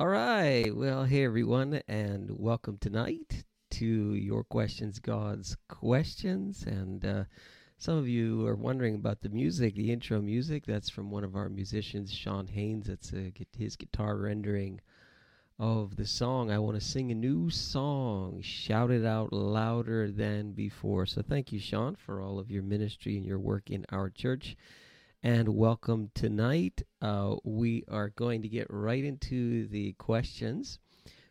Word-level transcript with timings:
All 0.00 0.08
right. 0.08 0.74
Well, 0.74 1.04
hey 1.04 1.24
everyone, 1.24 1.82
and 1.86 2.30
welcome 2.30 2.78
tonight 2.78 3.44
to 3.72 4.14
your 4.14 4.44
questions, 4.44 4.98
God's 4.98 5.58
questions. 5.68 6.64
And 6.66 7.04
uh, 7.04 7.24
some 7.76 7.98
of 7.98 8.08
you 8.08 8.46
are 8.46 8.56
wondering 8.56 8.94
about 8.94 9.20
the 9.20 9.28
music, 9.28 9.74
the 9.74 9.92
intro 9.92 10.22
music. 10.22 10.64
That's 10.64 10.88
from 10.88 11.10
one 11.10 11.22
of 11.22 11.36
our 11.36 11.50
musicians, 11.50 12.14
Sean 12.14 12.46
Haynes. 12.46 12.86
That's 12.86 13.12
a, 13.12 13.30
his 13.54 13.76
guitar 13.76 14.16
rendering 14.16 14.80
of 15.58 15.96
the 15.96 16.06
song. 16.06 16.50
I 16.50 16.60
want 16.60 16.80
to 16.80 16.86
sing 16.86 17.10
a 17.10 17.14
new 17.14 17.50
song. 17.50 18.40
Shout 18.40 18.90
it 18.90 19.04
out 19.04 19.34
louder 19.34 20.10
than 20.10 20.52
before. 20.52 21.04
So 21.04 21.20
thank 21.20 21.52
you, 21.52 21.60
Sean, 21.60 21.94
for 21.94 22.22
all 22.22 22.38
of 22.38 22.50
your 22.50 22.62
ministry 22.62 23.18
and 23.18 23.26
your 23.26 23.38
work 23.38 23.68
in 23.68 23.84
our 23.90 24.08
church 24.08 24.56
and 25.22 25.48
welcome 25.54 26.10
tonight. 26.14 26.82
Uh, 27.02 27.36
we 27.44 27.84
are 27.88 28.08
going 28.08 28.40
to 28.40 28.48
get 28.48 28.66
right 28.70 29.04
into 29.04 29.66
the 29.68 29.92
questions 29.94 30.78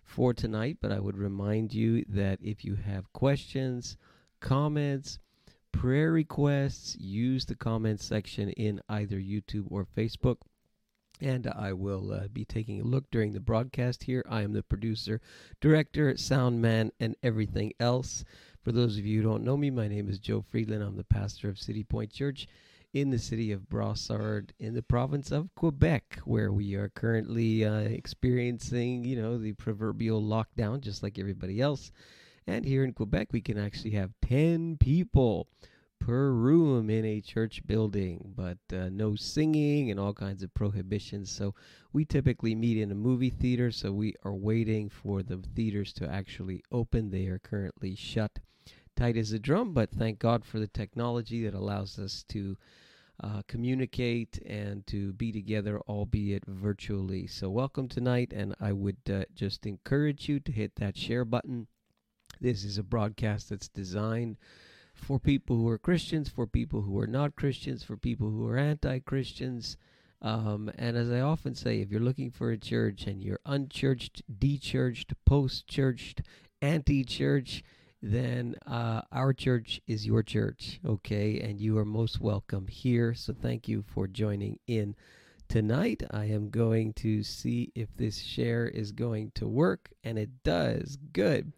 for 0.04 0.32
tonight, 0.32 0.78
but 0.79 0.92
I 0.92 1.00
would 1.00 1.18
remind 1.18 1.74
you 1.74 2.06
that 2.10 2.39
if 2.42 2.64
you 2.64 2.75
have 2.75 3.12
questions, 3.14 3.98
comments, 4.39 5.18
prayer 5.71 6.12
requests, 6.12 6.96
use 6.98 7.46
the 7.46 7.56
comments 7.56 8.06
section 8.06 8.50
in 8.50 8.79
either 8.89 9.18
YouTube 9.18 9.65
or 9.71 9.88
Facebook. 9.98 10.37
And 11.20 11.48
I 11.48 11.74
will 11.74 12.14
uh, 12.14 12.28
be 12.32 12.46
taking 12.46 12.79
a 12.79 12.86
look 12.86 13.10
during 13.12 13.34
the 13.34 13.40
broadcast 13.40 14.04
here. 14.04 14.24
I 14.29 14.43
am 14.43 14.54
the 14.54 14.64
producer, 14.64 15.20
director, 15.60 16.15
sound 16.15 16.62
man, 16.62 16.92
and 17.00 17.15
everything 17.24 17.74
else. 17.79 18.24
For 18.62 18.71
those 18.71 18.98
of 18.98 19.06
you 19.06 19.21
who 19.21 19.28
don't 19.28 19.43
know 19.43 19.57
me, 19.57 19.70
my 19.71 19.87
name 19.87 20.10
is 20.10 20.20
Joe 20.20 20.46
Friedland. 20.48 20.84
I'm 20.84 20.96
the 20.96 21.04
pastor 21.04 21.50
of 21.50 21.60
City 21.60 21.84
Point 21.84 22.14
Church 22.14 22.48
in 22.93 23.11
the 23.11 23.20
city 23.20 23.52
of 23.52 23.70
Brossard 23.70 24.50
in 24.60 24.74
the 24.74 24.82
province 24.82 25.32
of 25.32 25.54
Quebec, 25.56 26.20
where 26.25 26.52
we 26.52 26.75
are 26.75 26.89
currently 26.89 27.64
uh, 27.64 27.79
experiencing, 27.82 29.04
you 29.04 29.15
know, 29.15 29.38
the 29.38 29.54
proverbial 29.54 30.21
lockdown, 30.21 30.82
just 30.82 31.04
like 31.04 31.20
everybody 31.20 31.62
else. 31.62 31.92
And 32.48 32.66
here 32.66 32.84
in 32.84 32.94
Quebec, 32.94 33.28
we 33.32 33.42
can 33.42 33.60
actually 33.60 33.92
have 33.92 34.12
10 34.23 34.78
people 34.78 35.48
per 36.00 36.32
room 36.32 36.90
in 36.90 37.06
a 37.06 37.22
church 37.22 37.62
building, 37.67 38.34
but 38.36 38.58
uh, 38.73 38.90
no 38.90 39.16
singing 39.16 39.92
and 39.92 40.00
all 40.00 40.14
kinds 40.14 40.42
of 40.42 40.54
prohibitions. 40.54 41.30
So 41.30 41.54
we 41.94 42.06
typically 42.06 42.56
meet 42.56 42.78
in 42.78 42.92
a 42.92 42.95
movie 42.95 43.30
theater, 43.30 43.70
so 43.70 43.92
we 43.92 44.16
are 44.23 44.34
waiting 44.34 44.90
for 44.90 45.22
the 45.22 45.38
theaters 45.56 45.94
to 45.94 46.10
actually 46.10 46.64
open. 46.72 47.12
They 47.12 47.28
are 47.28 47.40
currently 47.40 47.95
shut 47.95 48.40
tight 49.00 49.16
as 49.16 49.31
a 49.31 49.39
drum, 49.39 49.72
but 49.72 49.89
thank 49.89 50.19
God 50.19 50.44
for 50.44 50.59
the 50.59 50.67
technology 50.67 51.45
that 51.45 51.53
allows 51.53 51.97
us 51.97 52.25
to 52.28 52.58
uh, 53.23 53.42
communicate 53.47 54.39
and 54.45 54.86
to 54.88 55.14
be 55.14 55.31
together, 55.31 55.80
albeit 55.88 56.44
virtually. 56.45 57.25
So, 57.25 57.50
welcome 57.50 57.88
tonight, 57.88 58.33
and 58.33 58.55
I 58.59 58.73
would 58.73 58.97
uh, 59.09 59.23
just 59.33 59.66
encourage 59.66 60.27
you 60.27 60.42
to 60.42 60.52
hit 60.52 60.75
that 60.75 60.97
share 60.97 61.23
button. 61.23 61.67
This 62.42 62.66
is 62.66 62.77
a 62.77 62.83
broadcast 62.83 63.50
that's 63.50 63.70
designed 63.70 64.36
for 64.94 65.17
people 65.17 65.55
who 65.55 65.70
are 65.70 65.77
Christians, 65.77 66.27
for 66.27 66.45
people 66.45 66.81
who 66.81 67.00
are 67.00 67.08
not 67.08 67.38
Christians, 67.38 67.86
for 67.86 67.95
people 67.95 68.30
who 68.30 68.45
are 68.50 68.58
anti 68.58 69.00
Christians. 69.00 69.77
Um, 70.22 70.70
and 70.77 70.97
as 70.97 71.09
I 71.09 71.22
often 71.22 71.55
say, 71.55 71.80
if 71.80 71.89
you're 71.89 72.02
looking 72.02 72.31
for 72.31 72.52
a 72.52 72.58
church 72.58 73.08
and 73.08 73.23
you're 73.23 73.39
unchurched, 73.45 74.23
dechurched, 74.30 75.14
post 75.25 75.67
churched, 75.67 76.22
anti 76.61 77.05
church, 77.05 77.64
then 78.02 78.55
uh, 78.66 79.02
our 79.11 79.33
church 79.33 79.81
is 79.88 80.05
your 80.05 80.23
church, 80.23 80.80
okay? 80.86 81.39
And 81.42 81.59
you 81.59 81.78
are 81.78 81.86
most 81.86 82.22
welcome 82.22 82.67
here. 82.67 83.14
So 83.14 83.33
thank 83.33 83.67
you 83.67 83.83
for 83.94 84.08
joining 84.08 84.59
in 84.67 84.95
tonight. 85.50 86.03
I 86.11 86.25
am 86.25 86.50
going 86.50 86.94
to 86.94 87.23
see 87.23 87.72
if 87.75 87.89
this 87.97 88.20
share 88.20 88.67
is 88.67 88.92
going 88.92 89.31
to 89.36 89.47
work, 89.47 89.89
and 90.03 90.17
it 90.17 90.30
does. 90.44 90.97
Good. 91.11 91.52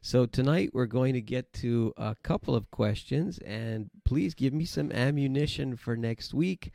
So 0.00 0.26
tonight 0.26 0.70
we're 0.72 0.86
going 0.86 1.14
to 1.14 1.20
get 1.20 1.52
to 1.54 1.92
a 1.96 2.14
couple 2.22 2.54
of 2.54 2.70
questions, 2.70 3.38
and 3.38 3.90
please 4.04 4.34
give 4.34 4.52
me 4.52 4.66
some 4.66 4.92
ammunition 4.92 5.76
for 5.76 5.96
next 5.96 6.32
week 6.32 6.72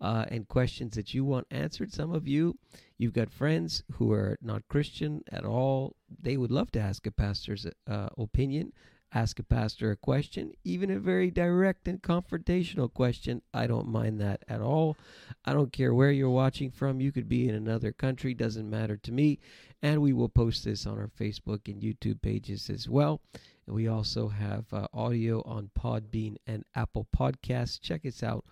uh, 0.00 0.26
and 0.28 0.46
questions 0.48 0.96
that 0.96 1.14
you 1.14 1.24
want 1.24 1.46
answered. 1.50 1.92
Some 1.92 2.12
of 2.12 2.28
you, 2.28 2.58
you've 2.98 3.12
got 3.12 3.30
friends 3.30 3.82
who 3.92 4.12
are 4.12 4.38
not 4.40 4.68
Christian 4.68 5.22
at 5.30 5.44
all. 5.44 5.96
They 6.08 6.36
would 6.36 6.50
love 6.50 6.70
to 6.72 6.80
ask 6.80 7.06
a 7.06 7.10
pastor's 7.10 7.66
uh, 7.86 8.08
opinion, 8.16 8.72
ask 9.12 9.38
a 9.38 9.42
pastor 9.42 9.90
a 9.90 9.96
question, 9.96 10.52
even 10.64 10.90
a 10.90 10.98
very 10.98 11.30
direct 11.30 11.88
and 11.88 12.02
confrontational 12.02 12.92
question. 12.92 13.42
I 13.54 13.66
don't 13.66 13.88
mind 13.88 14.20
that 14.20 14.44
at 14.48 14.60
all. 14.60 14.96
I 15.44 15.52
don't 15.52 15.72
care 15.72 15.94
where 15.94 16.10
you're 16.10 16.30
watching 16.30 16.70
from. 16.70 17.00
You 17.00 17.12
could 17.12 17.28
be 17.28 17.48
in 17.48 17.54
another 17.54 17.92
country, 17.92 18.34
doesn't 18.34 18.68
matter 18.68 18.96
to 18.96 19.12
me. 19.12 19.38
And 19.82 20.02
we 20.02 20.12
will 20.12 20.28
post 20.28 20.64
this 20.64 20.86
on 20.86 20.98
our 20.98 21.10
Facebook 21.20 21.68
and 21.68 21.82
YouTube 21.82 22.22
pages 22.22 22.70
as 22.70 22.88
well. 22.88 23.20
And 23.66 23.74
we 23.74 23.88
also 23.88 24.28
have 24.28 24.72
uh, 24.72 24.86
audio 24.92 25.42
on 25.44 25.70
Podbean 25.78 26.36
and 26.46 26.64
Apple 26.74 27.06
Podcasts. 27.16 27.80
Check 27.80 28.06
us 28.06 28.22
out 28.22 28.44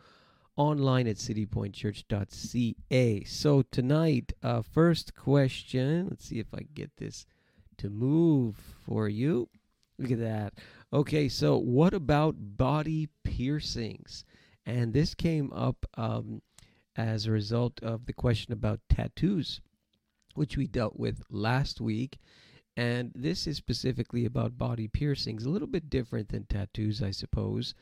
online 0.56 1.06
at 1.06 1.16
citypointchurch.ca. 1.16 3.24
So 3.24 3.62
tonight, 3.62 4.32
uh, 4.42 4.62
first 4.62 5.14
question. 5.14 6.08
Let's 6.08 6.24
see 6.26 6.38
if 6.38 6.54
I 6.54 6.66
get 6.74 6.96
this 6.96 7.26
to 7.78 7.90
move 7.90 8.56
for 8.86 9.08
you. 9.08 9.48
Look 9.98 10.12
at 10.12 10.20
that. 10.20 10.54
Okay, 10.92 11.28
so 11.28 11.56
what 11.56 11.94
about 11.94 12.36
body 12.38 13.08
piercings? 13.24 14.24
And 14.66 14.92
this 14.92 15.14
came 15.14 15.52
up 15.52 15.86
um, 15.94 16.42
as 16.96 17.26
a 17.26 17.32
result 17.32 17.80
of 17.82 18.06
the 18.06 18.12
question 18.12 18.52
about 18.52 18.80
tattoos, 18.88 19.60
which 20.34 20.56
we 20.56 20.66
dealt 20.66 20.98
with 20.98 21.22
last 21.30 21.80
week. 21.80 22.18
And 22.76 23.12
this 23.14 23.46
is 23.46 23.56
specifically 23.56 24.24
about 24.24 24.58
body 24.58 24.88
piercings, 24.88 25.44
a 25.44 25.50
little 25.50 25.68
bit 25.68 25.90
different 25.90 26.30
than 26.30 26.46
tattoos, 26.46 27.02
I 27.02 27.12
suppose 27.12 27.74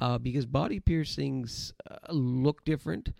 uh, 0.00 0.18
because 0.18 0.46
body 0.46 0.80
piercings 0.80 1.72
uh, 1.90 2.12
look 2.12 2.64
different. 2.64 3.12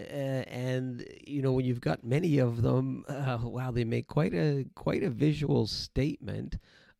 Uh, 0.00 0.42
and 0.48 1.06
you 1.24 1.40
know 1.40 1.52
when 1.52 1.64
you've 1.64 1.80
got 1.80 2.02
many 2.02 2.38
of 2.38 2.62
them, 2.62 3.04
uh, 3.08 3.38
wow, 3.42 3.70
they 3.70 3.84
make 3.84 4.08
quite 4.08 4.34
a 4.34 4.66
quite 4.74 5.04
a 5.04 5.10
visual 5.10 5.66
statement, 5.68 6.56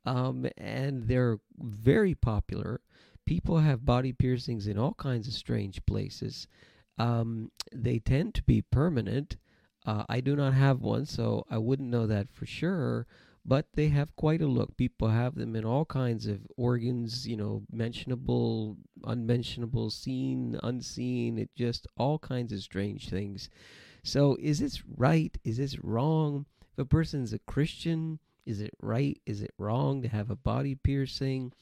um, 0.06 0.46
and 0.56 1.08
they're 1.08 1.38
very 1.58 2.14
popular. 2.14 2.80
People 3.26 3.58
have 3.58 3.84
body 3.84 4.12
piercings 4.12 4.68
in 4.68 4.78
all 4.78 4.94
kinds 4.94 5.26
of 5.26 5.34
strange 5.34 5.84
places. 5.86 6.46
Um, 6.98 7.50
they 7.72 7.98
tend 7.98 8.34
to 8.34 8.42
be 8.44 8.62
permanent. 8.62 9.38
Uh, 9.84 10.04
I 10.08 10.20
do 10.20 10.36
not 10.36 10.54
have 10.54 10.80
one, 10.80 11.04
so 11.04 11.44
I 11.50 11.58
wouldn't 11.58 11.90
know 11.90 12.06
that 12.06 12.30
for 12.30 12.46
sure 12.46 13.06
but 13.44 13.66
they 13.74 13.88
have 13.88 14.16
quite 14.16 14.40
a 14.40 14.46
look. 14.46 14.76
People 14.76 15.08
have 15.08 15.34
them 15.34 15.54
in 15.54 15.64
all 15.64 15.84
kinds 15.84 16.26
of 16.26 16.46
organs, 16.56 17.26
you 17.26 17.36
know, 17.36 17.62
mentionable, 17.70 18.76
unmentionable, 19.04 19.90
seen, 19.90 20.58
unseen, 20.62 21.38
it 21.38 21.50
just 21.54 21.86
all 21.96 22.18
kinds 22.18 22.52
of 22.52 22.60
strange 22.60 23.08
things. 23.10 23.50
So, 24.02 24.36
is 24.40 24.58
this 24.60 24.82
right? 24.86 25.36
Is 25.44 25.58
this 25.58 25.78
wrong? 25.82 26.46
If 26.72 26.78
a 26.78 26.84
person's 26.84 27.32
a 27.32 27.38
Christian, 27.40 28.18
is 28.46 28.60
it 28.60 28.74
right? 28.80 29.20
Is 29.26 29.42
it 29.42 29.54
wrong 29.58 30.02
to 30.02 30.08
have 30.08 30.30
a 30.30 30.36
body 30.36 30.74
piercing? 30.74 31.52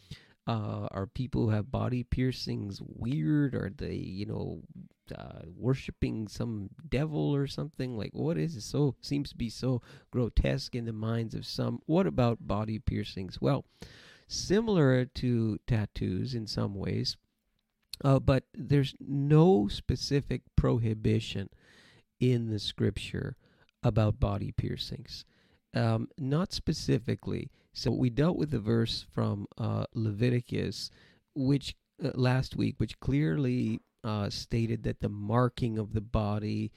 Uh, 0.47 0.89
are 0.91 1.07
people 1.07 1.43
who 1.45 1.51
have 1.51 1.71
body 1.71 2.03
piercings 2.03 2.81
weird? 2.83 3.55
Are 3.55 3.73
they, 3.77 3.95
you 3.95 4.27
know, 4.27 4.63
uh, 5.17 5.43
worshiping 5.57 6.27
some 6.27 6.71
devil 6.89 7.35
or 7.35 7.47
something? 7.47 7.97
Like, 7.97 8.11
what 8.13 8.37
is 8.37 8.57
it? 8.57 8.63
So 8.63 8.97
seems 9.01 9.31
to 9.31 9.37
be 9.37 9.49
so 9.49 9.83
grotesque 10.11 10.75
in 10.75 10.85
the 10.85 10.93
minds 10.93 11.35
of 11.35 11.47
some. 11.47 11.81
What 11.87 12.07
about 12.07 12.47
body 12.47 12.81
piercings? 12.81 13.41
Well, 13.41 13.65
similar 14.27 15.05
to 15.05 15.59
tattoos 15.67 16.35
in 16.35 16.47
some 16.47 16.75
ways, 16.75 17.17
uh, 18.05 18.19
but 18.19 18.45
there's 18.53 18.95
no 18.99 19.69
specific 19.69 20.43
prohibition 20.57 21.51
in 22.19 22.51
the 22.51 22.59
scripture 22.59 23.37
about 23.83 24.19
body 24.19 24.53
piercings. 24.53 25.25
Um, 25.75 26.09
not 26.19 26.53
specifically. 26.53 27.51
So 27.73 27.91
we 27.91 28.11
dealt 28.11 28.37
with 28.37 28.51
the 28.51 28.59
verse 28.59 29.07
from 29.11 29.47
uh, 29.57 29.85
Leviticus, 29.95 30.91
which 31.35 31.75
uh, 32.05 32.11
last 32.15 32.57
week, 32.57 32.75
which 32.79 33.01
clearly 33.01 33.81
uh, 34.05 34.29
stated 34.31 34.83
that 34.83 35.01
the 35.01 35.09
marking 35.09 35.79
of 35.79 35.93
the 35.93 36.01
body 36.01 36.73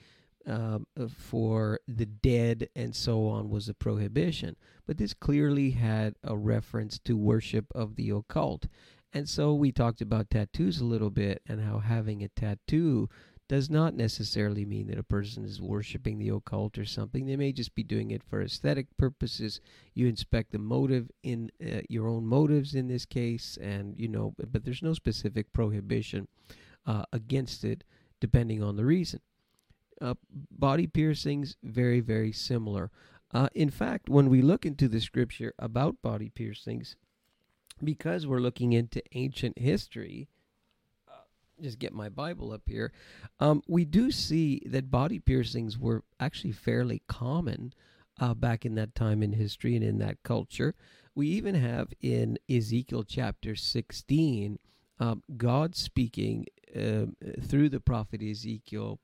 um, 0.47 0.85
for 1.09 1.79
the 1.87 2.05
dead 2.05 2.69
and 2.75 2.95
so 2.95 3.27
on 3.27 3.49
was 3.49 3.67
a 3.67 3.73
prohibition. 3.73 4.55
But 4.85 4.97
this 4.97 5.13
clearly 5.13 5.71
had 5.71 6.15
a 6.23 6.37
reference 6.37 6.99
to 6.99 7.17
worship 7.17 7.65
of 7.73 7.95
the 7.95 8.11
occult. 8.11 8.67
And 9.11 9.27
so 9.27 9.53
we 9.53 9.71
talked 9.71 10.01
about 10.01 10.29
tattoos 10.29 10.79
a 10.79 10.85
little 10.85 11.09
bit 11.09 11.41
and 11.47 11.61
how 11.61 11.79
having 11.79 12.21
a 12.23 12.27
tattoo 12.27 13.09
does 13.47 13.69
not 13.69 13.95
necessarily 13.95 14.65
mean 14.65 14.87
that 14.87 14.97
a 14.97 15.03
person 15.03 15.45
is 15.45 15.61
worshiping 15.61 16.17
the 16.17 16.29
occult 16.29 16.77
or 16.77 16.85
something. 16.85 17.25
They 17.25 17.35
may 17.35 17.51
just 17.51 17.75
be 17.75 17.83
doing 17.83 18.11
it 18.11 18.23
for 18.23 18.41
aesthetic 18.41 18.87
purposes. 18.97 19.61
You 19.93 20.07
inspect 20.07 20.51
the 20.51 20.57
motive 20.57 21.11
in 21.21 21.51
uh, 21.63 21.81
your 21.87 22.07
own 22.07 22.25
motives 22.25 22.73
in 22.73 22.87
this 22.87 23.05
case, 23.05 23.57
and 23.61 23.93
you 23.97 24.07
know, 24.07 24.33
but 24.51 24.65
there's 24.65 24.81
no 24.81 24.93
specific 24.93 25.53
prohibition 25.53 26.27
uh, 26.85 27.03
against 27.13 27.63
it 27.63 27.83
depending 28.19 28.63
on 28.63 28.75
the 28.75 28.85
reason. 28.85 29.19
Uh, 30.01 30.15
body 30.51 30.87
piercings, 30.87 31.55
very, 31.63 31.99
very 31.99 32.31
similar. 32.31 32.91
Uh, 33.31 33.49
in 33.53 33.69
fact, 33.69 34.09
when 34.09 34.29
we 34.29 34.41
look 34.41 34.65
into 34.65 34.87
the 34.87 34.99
scripture 34.99 35.53
about 35.59 36.01
body 36.01 36.29
piercings, 36.29 36.95
because 37.83 38.25
we're 38.25 38.39
looking 38.39 38.73
into 38.73 39.01
ancient 39.13 39.59
history, 39.59 40.29
just 41.61 41.79
get 41.79 41.93
my 41.93 42.09
Bible 42.09 42.51
up 42.51 42.63
here, 42.65 42.91
um, 43.39 43.61
we 43.67 43.85
do 43.85 44.11
see 44.11 44.61
that 44.65 44.91
body 44.91 45.19
piercings 45.19 45.77
were 45.77 46.03
actually 46.19 46.51
fairly 46.51 47.01
common 47.07 47.73
uh, 48.19 48.33
back 48.33 48.65
in 48.65 48.75
that 48.75 48.95
time 48.95 49.21
in 49.21 49.33
history 49.33 49.75
and 49.75 49.83
in 49.83 49.97
that 49.99 50.21
culture. 50.23 50.75
We 51.13 51.27
even 51.27 51.55
have 51.55 51.93
in 52.01 52.37
Ezekiel 52.49 53.03
chapter 53.03 53.55
16, 53.55 54.59
um, 54.99 55.23
God 55.37 55.75
speaking 55.75 56.45
uh, 56.75 57.05
through 57.41 57.69
the 57.69 57.79
prophet 57.79 58.21
Ezekiel 58.21 58.99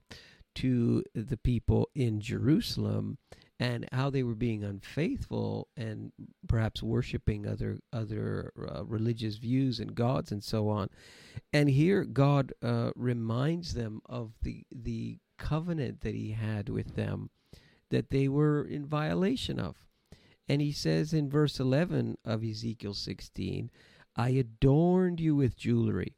to 0.56 1.04
the 1.16 1.38
people 1.38 1.90
in 1.96 2.20
Jerusalem 2.20 3.18
and 3.62 3.88
how 3.92 4.10
they 4.10 4.24
were 4.24 4.34
being 4.34 4.64
unfaithful 4.64 5.68
and 5.78 6.12
perhaps 6.48 6.82
worshiping 6.82 7.46
other 7.46 7.80
other 7.94 8.52
uh, 8.68 8.84
religious 8.84 9.36
views 9.36 9.80
and 9.80 9.94
gods 9.94 10.32
and 10.32 10.44
so 10.44 10.68
on. 10.68 10.90
And 11.54 11.70
here 11.70 12.04
God 12.04 12.54
uh, 12.64 12.90
reminds 12.96 13.76
them 13.76 14.02
of 14.08 14.34
the 14.42 14.66
the 14.72 15.20
covenant 15.38 16.02
that 16.02 16.16
He 16.16 16.32
had 16.32 16.70
with 16.70 16.96
them 16.96 17.30
that 17.92 18.10
they 18.10 18.28
were 18.28 18.64
in 18.64 18.86
violation 18.86 19.60
of. 19.60 19.86
And 20.50 20.60
He 20.60 20.72
says 20.72 21.14
in 21.14 21.30
verse 21.30 21.60
eleven 21.60 22.18
of 22.26 22.44
Ezekiel 22.44 22.96
sixteen, 22.96 23.70
"I 24.16 24.30
adorned 24.30 25.20
you 25.20 25.36
with 25.36 25.56
jewelry." 25.56 26.16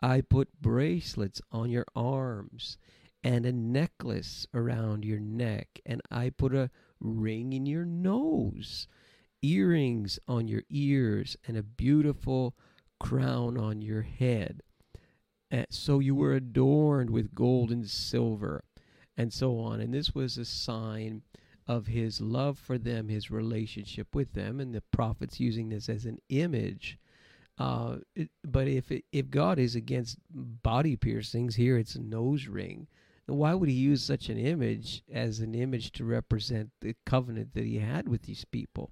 I 0.00 0.20
put 0.20 0.60
bracelets 0.60 1.40
on 1.50 1.70
your 1.70 1.86
arms 1.96 2.76
and 3.24 3.46
a 3.46 3.52
necklace 3.52 4.46
around 4.52 5.04
your 5.04 5.18
neck, 5.18 5.80
and 5.86 6.02
I 6.10 6.28
put 6.30 6.54
a 6.54 6.70
ring 7.00 7.54
in 7.54 7.64
your 7.64 7.86
nose, 7.86 8.86
earrings 9.42 10.18
on 10.28 10.46
your 10.46 10.62
ears, 10.68 11.36
and 11.48 11.56
a 11.56 11.62
beautiful 11.62 12.54
crown 13.00 13.56
on 13.56 13.80
your 13.80 14.02
head. 14.02 14.60
And 15.50 15.66
so 15.70 15.98
you 16.00 16.14
were 16.14 16.34
adorned 16.34 17.08
with 17.10 17.34
gold 17.34 17.70
and 17.70 17.88
silver, 17.88 18.62
and 19.16 19.32
so 19.32 19.58
on. 19.58 19.80
And 19.80 19.94
this 19.94 20.14
was 20.14 20.36
a 20.36 20.44
sign 20.44 21.22
of 21.66 21.86
his 21.86 22.20
love 22.20 22.58
for 22.58 22.76
them, 22.76 23.08
his 23.08 23.30
relationship 23.30 24.14
with 24.14 24.34
them, 24.34 24.60
and 24.60 24.74
the 24.74 24.82
prophets 24.92 25.40
using 25.40 25.70
this 25.70 25.88
as 25.88 26.04
an 26.04 26.18
image 26.28 26.98
uh, 27.58 27.96
it, 28.16 28.30
but 28.42 28.66
if 28.66 28.90
it, 28.90 29.04
if 29.12 29.30
God 29.30 29.58
is 29.58 29.76
against 29.76 30.18
body 30.30 30.96
piercings, 30.96 31.54
here 31.54 31.78
it's 31.78 31.94
a 31.94 32.00
nose 32.00 32.46
ring. 32.46 32.88
Why 33.26 33.54
would 33.54 33.68
He 33.68 33.74
use 33.74 34.02
such 34.02 34.28
an 34.28 34.38
image 34.38 35.02
as 35.12 35.40
an 35.40 35.54
image 35.54 35.92
to 35.92 36.04
represent 36.04 36.70
the 36.80 36.94
covenant 37.06 37.54
that 37.54 37.64
He 37.64 37.78
had 37.78 38.08
with 38.08 38.22
these 38.22 38.44
people? 38.44 38.90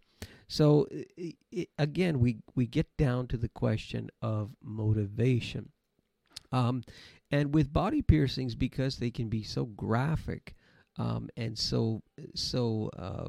So 0.48 0.86
it, 0.90 1.36
it, 1.50 1.68
again, 1.78 2.20
we 2.20 2.38
we 2.54 2.66
get 2.66 2.96
down 2.96 3.26
to 3.28 3.36
the 3.36 3.48
question 3.48 4.10
of 4.20 4.50
motivation, 4.62 5.70
um, 6.50 6.82
and 7.30 7.54
with 7.54 7.72
body 7.72 8.02
piercings 8.02 8.54
because 8.54 8.96
they 8.96 9.10
can 9.10 9.28
be 9.28 9.42
so 9.42 9.64
graphic 9.64 10.54
um, 10.98 11.28
and 11.36 11.58
so 11.58 12.02
so 12.34 12.90
uh, 12.98 13.28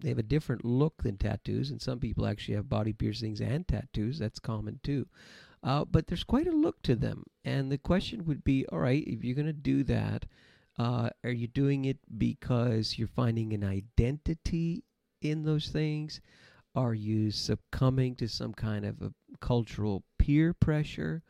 they 0.00 0.08
have 0.08 0.18
a 0.18 0.22
different 0.22 0.64
look 0.64 1.02
than 1.02 1.16
tattoos, 1.16 1.70
and 1.70 1.80
some 1.80 1.98
people 1.98 2.26
actually 2.26 2.54
have 2.54 2.68
body 2.68 2.92
piercings 2.92 3.40
and 3.40 3.66
tattoos. 3.66 4.18
That's 4.18 4.38
common 4.38 4.80
too. 4.82 5.06
Uh, 5.64 5.82
but 5.82 6.06
there's 6.06 6.24
quite 6.24 6.46
a 6.46 6.52
look 6.52 6.82
to 6.82 6.94
them. 6.94 7.24
And 7.42 7.72
the 7.72 7.78
question 7.78 8.26
would 8.26 8.44
be 8.44 8.66
all 8.66 8.80
right, 8.80 9.02
if 9.06 9.24
you're 9.24 9.34
going 9.34 9.46
to 9.46 9.52
do 9.52 9.82
that, 9.84 10.26
uh, 10.78 11.08
are 11.24 11.30
you 11.30 11.46
doing 11.46 11.86
it 11.86 11.98
because 12.18 12.98
you're 12.98 13.08
finding 13.08 13.52
an 13.54 13.64
identity 13.64 14.84
in 15.22 15.44
those 15.44 15.68
things? 15.68 16.20
Are 16.74 16.92
you 16.92 17.30
succumbing 17.30 18.16
to 18.16 18.28
some 18.28 18.52
kind 18.52 18.84
of 18.84 19.00
a 19.00 19.12
cultural 19.40 20.02
peer 20.18 20.52
pressure 20.52 21.22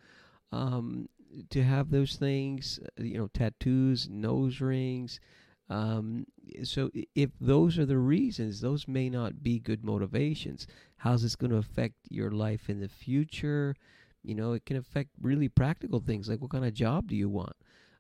um, 0.51 1.09
to 1.51 1.63
have 1.63 1.91
those 1.91 2.17
things? 2.17 2.81
Uh, 2.99 3.05
you 3.05 3.19
know, 3.19 3.29
tattoos, 3.33 4.09
nose 4.11 4.61
rings. 4.61 5.21
Um, 5.69 6.27
so 6.65 6.91
if 7.15 7.31
those 7.41 7.79
are 7.79 7.87
the 7.87 7.99
reasons, 7.99 8.61
those 8.61 8.89
may 8.89 9.09
not 9.09 9.43
be 9.43 9.61
good 9.61 9.85
motivations. 9.85 10.67
How's 10.97 11.23
this 11.23 11.37
going 11.37 11.53
to 11.53 11.59
affect 11.59 11.95
your 12.09 12.31
life 12.33 12.69
in 12.69 12.81
the 12.81 12.89
future? 12.89 13.77
You 14.25 14.35
know, 14.35 14.53
it 14.53 14.67
can 14.67 14.77
affect 14.77 15.11
really 15.21 15.49
practical 15.49 16.01
things 16.01 16.29
like 16.29 16.41
what 16.41 16.51
kind 16.51 16.65
of 16.65 16.75
job 16.75 17.09
do 17.09 17.17
you 17.17 17.29
want? 17.29 17.55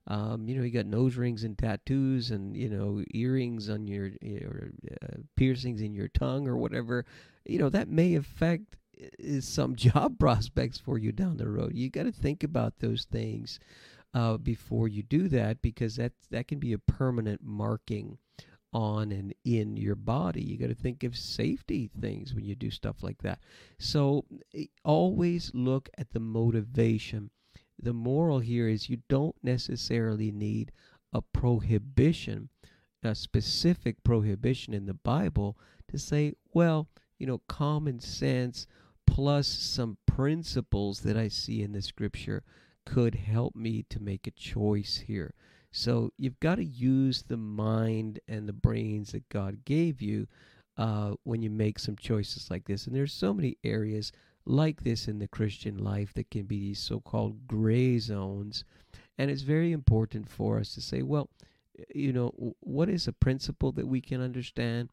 Um, 0.07 0.49
you 0.49 0.57
know, 0.57 0.63
you 0.65 0.71
got 0.71 0.87
nose 0.87 1.17
rings 1.17 1.45
and 1.45 1.57
tattoos, 1.57 2.31
and 2.31 2.57
you 2.57 2.69
know, 2.69 3.03
earrings 3.13 3.71
on 3.71 3.87
your 3.87 4.11
or 4.25 4.71
uh, 5.03 5.17
piercings 5.37 5.81
in 5.81 5.95
your 5.95 6.09
tongue 6.09 6.47
or 6.47 6.57
whatever. 6.57 7.07
You 7.47 7.59
know, 7.59 7.71
that 7.71 7.89
may 7.89 8.15
affect 8.15 8.77
uh, 9.03 9.41
some 9.41 9.77
job 9.77 10.19
prospects 10.19 10.79
for 10.79 10.99
you 10.99 11.13
down 11.13 11.39
the 11.39 11.49
road. 11.49 11.73
You 11.75 11.89
got 11.91 12.05
to 12.05 12.13
think 12.13 12.45
about 12.45 12.79
those 12.81 13.05
things 13.05 13.59
uh, 14.15 14.37
before 14.37 14.89
you 14.89 15.03
do 15.03 15.29
that 15.29 15.63
because 15.63 15.97
that 15.97 16.13
that 16.31 16.49
can 16.49 16.59
be 16.59 16.73
a 16.73 16.79
permanent 16.79 17.43
marking 17.43 18.19
on 18.75 19.13
and 19.13 19.33
in 19.45 19.77
your 19.77 19.95
body. 19.95 20.43
You 20.43 20.59
got 20.59 20.67
to 20.67 20.75
think 20.75 21.05
of 21.05 21.17
safety 21.17 21.89
things 22.01 22.35
when 22.35 22.45
you 22.45 22.57
do 22.57 22.71
stuff 22.71 23.03
like 23.03 23.23
that. 23.23 23.39
So 23.79 24.25
eh, 24.55 24.67
always 24.85 25.53
look 25.55 25.89
at 25.97 26.11
the 26.11 26.21
motivation. 26.21 27.31
The 27.81 27.95
moral 27.95 28.41
here 28.41 28.69
is 28.69 28.91
you 28.91 28.99
don't 29.09 29.37
necessarily 29.43 30.33
need 30.33 30.73
a 31.13 31.23
prohibition, 31.23 32.49
a 33.03 33.15
specific 33.15 34.03
prohibition 34.03 34.75
in 34.75 34.87
the 34.87 34.95
Bible 34.95 35.57
to 35.89 35.99
say, 35.99 36.35
well, 36.53 36.89
you 37.19 37.27
know, 37.27 37.41
common 37.49 38.01
sense 38.01 38.67
plus 39.07 39.47
some 39.47 39.99
principles 40.07 41.01
that 41.01 41.17
I 41.17 41.29
see 41.29 41.63
in 41.63 41.73
the 41.73 41.83
scripture 41.83 42.43
could 42.85 43.15
help 43.15 43.55
me 43.55 43.85
to 43.91 44.01
make 44.01 44.27
a 44.27 44.33
choice 44.33 45.05
here. 45.07 45.35
So 45.77 46.13
you've 46.17 46.39
got 46.39 46.55
to 46.57 46.65
use 46.65 47.23
the 47.23 47.37
mind 47.37 48.21
and 48.29 48.49
the 48.49 48.53
brains 48.53 49.11
that 49.11 49.29
God 49.29 49.65
gave 49.65 50.01
you 50.01 50.29
uh, 50.79 51.15
when 51.25 51.43
you 51.43 51.51
make 51.51 51.81
some 51.81 51.97
choices 51.97 52.49
like 52.49 52.65
this. 52.65 52.87
And 52.87 52.95
there's 52.95 53.13
so 53.13 53.35
many 53.35 53.59
areas 53.65 54.13
like 54.47 54.85
this 54.85 55.09
in 55.09 55.19
the 55.19 55.27
Christian 55.27 55.77
life 55.77 56.15
that 56.15 56.31
can 56.31 56.45
be 56.45 56.61
these 56.61 56.79
so-called 56.79 57.49
gray 57.49 57.99
zones. 57.99 58.65
And 59.19 59.33
it's 59.33 59.43
very 59.43 59.73
important 59.73 60.29
for 60.29 60.61
us 60.61 60.75
to 60.75 60.81
say, 60.81 61.03
well, 61.03 61.29
you 61.93 62.13
know, 62.13 62.55
what 62.61 62.89
is 62.89 63.09
a 63.09 63.13
principle 63.13 63.73
that 63.73 63.89
we 63.89 64.01
can 64.01 64.21
understand? 64.21 64.91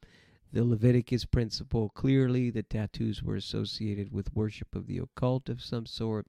The 0.51 0.63
Leviticus 0.63 1.25
principle 1.25 1.89
clearly 1.89 2.49
the 2.49 2.63
tattoos 2.63 3.21
were 3.21 3.35
associated 3.35 4.11
with 4.11 4.35
worship 4.35 4.73
of 4.73 4.87
the 4.87 4.97
occult 4.97 5.47
of 5.47 5.61
some 5.61 5.85
sort. 5.85 6.25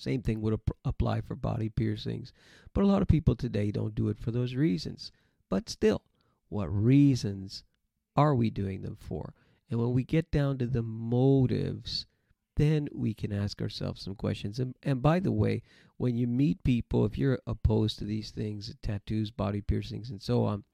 Same 0.00 0.22
thing 0.22 0.40
would 0.40 0.54
ap- 0.54 0.76
apply 0.84 1.20
for 1.20 1.34
body 1.34 1.68
piercings. 1.68 2.32
But 2.72 2.84
a 2.84 2.86
lot 2.86 3.02
of 3.02 3.08
people 3.08 3.36
today 3.36 3.70
don't 3.70 3.94
do 3.94 4.08
it 4.08 4.18
for 4.18 4.30
those 4.30 4.54
reasons. 4.54 5.12
But 5.50 5.68
still, 5.68 6.02
what 6.48 6.66
reasons 6.66 7.64
are 8.16 8.34
we 8.34 8.48
doing 8.48 8.80
them 8.80 8.96
for? 8.98 9.34
And 9.68 9.78
when 9.78 9.92
we 9.92 10.04
get 10.04 10.30
down 10.30 10.56
to 10.58 10.66
the 10.66 10.82
motives, 10.82 12.06
then 12.56 12.88
we 12.92 13.12
can 13.12 13.30
ask 13.30 13.60
ourselves 13.60 14.02
some 14.02 14.14
questions. 14.14 14.58
And, 14.58 14.74
and 14.82 15.02
by 15.02 15.20
the 15.20 15.32
way, 15.32 15.62
when 15.98 16.16
you 16.16 16.26
meet 16.26 16.64
people, 16.64 17.04
if 17.04 17.18
you're 17.18 17.38
opposed 17.46 17.98
to 17.98 18.04
these 18.04 18.30
things, 18.30 18.74
tattoos, 18.82 19.30
body 19.30 19.60
piercings, 19.60 20.10
and 20.10 20.22
so 20.22 20.44
on, 20.44 20.64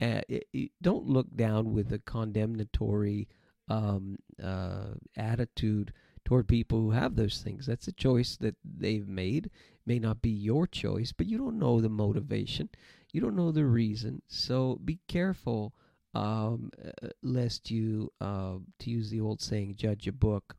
uh, 0.00 0.22
it, 0.26 0.46
it, 0.54 0.70
don't 0.80 1.06
look 1.06 1.36
down 1.36 1.74
with 1.74 1.92
a 1.92 1.98
condemnatory 1.98 3.28
um, 3.68 4.16
uh, 4.42 4.94
attitude 5.16 5.92
toward 6.30 6.46
people 6.46 6.78
who 6.78 6.92
have 6.92 7.16
those 7.16 7.42
things. 7.42 7.66
That's 7.66 7.88
a 7.88 7.92
choice 7.92 8.36
that 8.36 8.54
they've 8.64 9.08
made. 9.08 9.46
It 9.46 9.52
may 9.84 9.98
not 9.98 10.22
be 10.22 10.30
your 10.30 10.64
choice, 10.68 11.10
but 11.10 11.26
you 11.26 11.36
don't 11.36 11.58
know 11.58 11.80
the 11.80 11.88
motivation. 11.88 12.68
You 13.12 13.20
don't 13.20 13.34
know 13.34 13.50
the 13.50 13.64
reason. 13.64 14.22
So 14.28 14.78
be 14.84 15.00
careful 15.08 15.74
um, 16.14 16.70
uh, 16.80 17.08
lest 17.24 17.68
you, 17.72 18.12
uh, 18.20 18.58
to 18.78 18.90
use 18.90 19.10
the 19.10 19.20
old 19.20 19.42
saying, 19.42 19.74
judge 19.74 20.06
a 20.06 20.12
book 20.12 20.54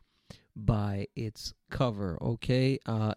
by 0.57 1.07
its 1.15 1.53
cover. 1.69 2.17
Okay. 2.21 2.77
Uh, 2.85 3.13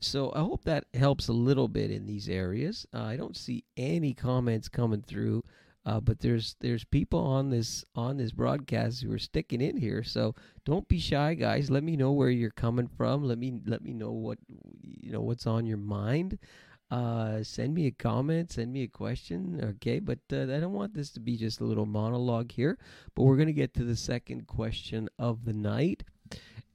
so 0.00 0.32
I 0.34 0.40
hope 0.40 0.64
that 0.64 0.86
helps 0.94 1.28
a 1.28 1.32
little 1.32 1.68
bit 1.68 1.92
in 1.92 2.06
these 2.06 2.28
areas. 2.28 2.84
Uh, 2.92 3.04
I 3.04 3.16
don't 3.16 3.36
see 3.36 3.62
any 3.76 4.12
comments 4.12 4.68
coming 4.68 5.02
through 5.02 5.44
uh, 5.84 6.00
but 6.00 6.20
there's 6.20 6.54
there's 6.60 6.84
people 6.84 7.18
on 7.18 7.50
this 7.50 7.84
on 7.94 8.16
this 8.16 8.30
broadcast 8.32 9.02
who 9.02 9.12
are 9.12 9.18
sticking 9.18 9.60
in 9.60 9.76
here. 9.76 10.04
So 10.04 10.34
don't 10.64 10.86
be 10.86 10.98
shy, 10.98 11.34
guys. 11.34 11.70
Let 11.70 11.82
me 11.82 11.96
know 11.96 12.12
where 12.12 12.30
you're 12.30 12.50
coming 12.50 12.86
from. 12.86 13.24
Let 13.24 13.38
me 13.38 13.60
let 13.66 13.82
me 13.82 13.92
know 13.92 14.12
what 14.12 14.38
you 14.48 15.10
know 15.10 15.20
what's 15.20 15.46
on 15.46 15.66
your 15.66 15.78
mind. 15.78 16.38
Uh, 16.88 17.42
send 17.42 17.74
me 17.74 17.86
a 17.86 17.90
comment, 17.90 18.52
send 18.52 18.70
me 18.70 18.82
a 18.82 18.88
question, 18.88 19.58
okay? 19.62 19.98
But 19.98 20.18
uh, 20.30 20.42
I 20.42 20.60
don't 20.60 20.74
want 20.74 20.92
this 20.92 21.10
to 21.12 21.20
be 21.20 21.38
just 21.38 21.60
a 21.60 21.64
little 21.64 21.86
monologue 21.86 22.52
here. 22.52 22.78
But 23.14 23.22
we're 23.22 23.38
gonna 23.38 23.52
get 23.52 23.74
to 23.74 23.84
the 23.84 23.96
second 23.96 24.46
question 24.46 25.08
of 25.18 25.44
the 25.44 25.54
night, 25.54 26.04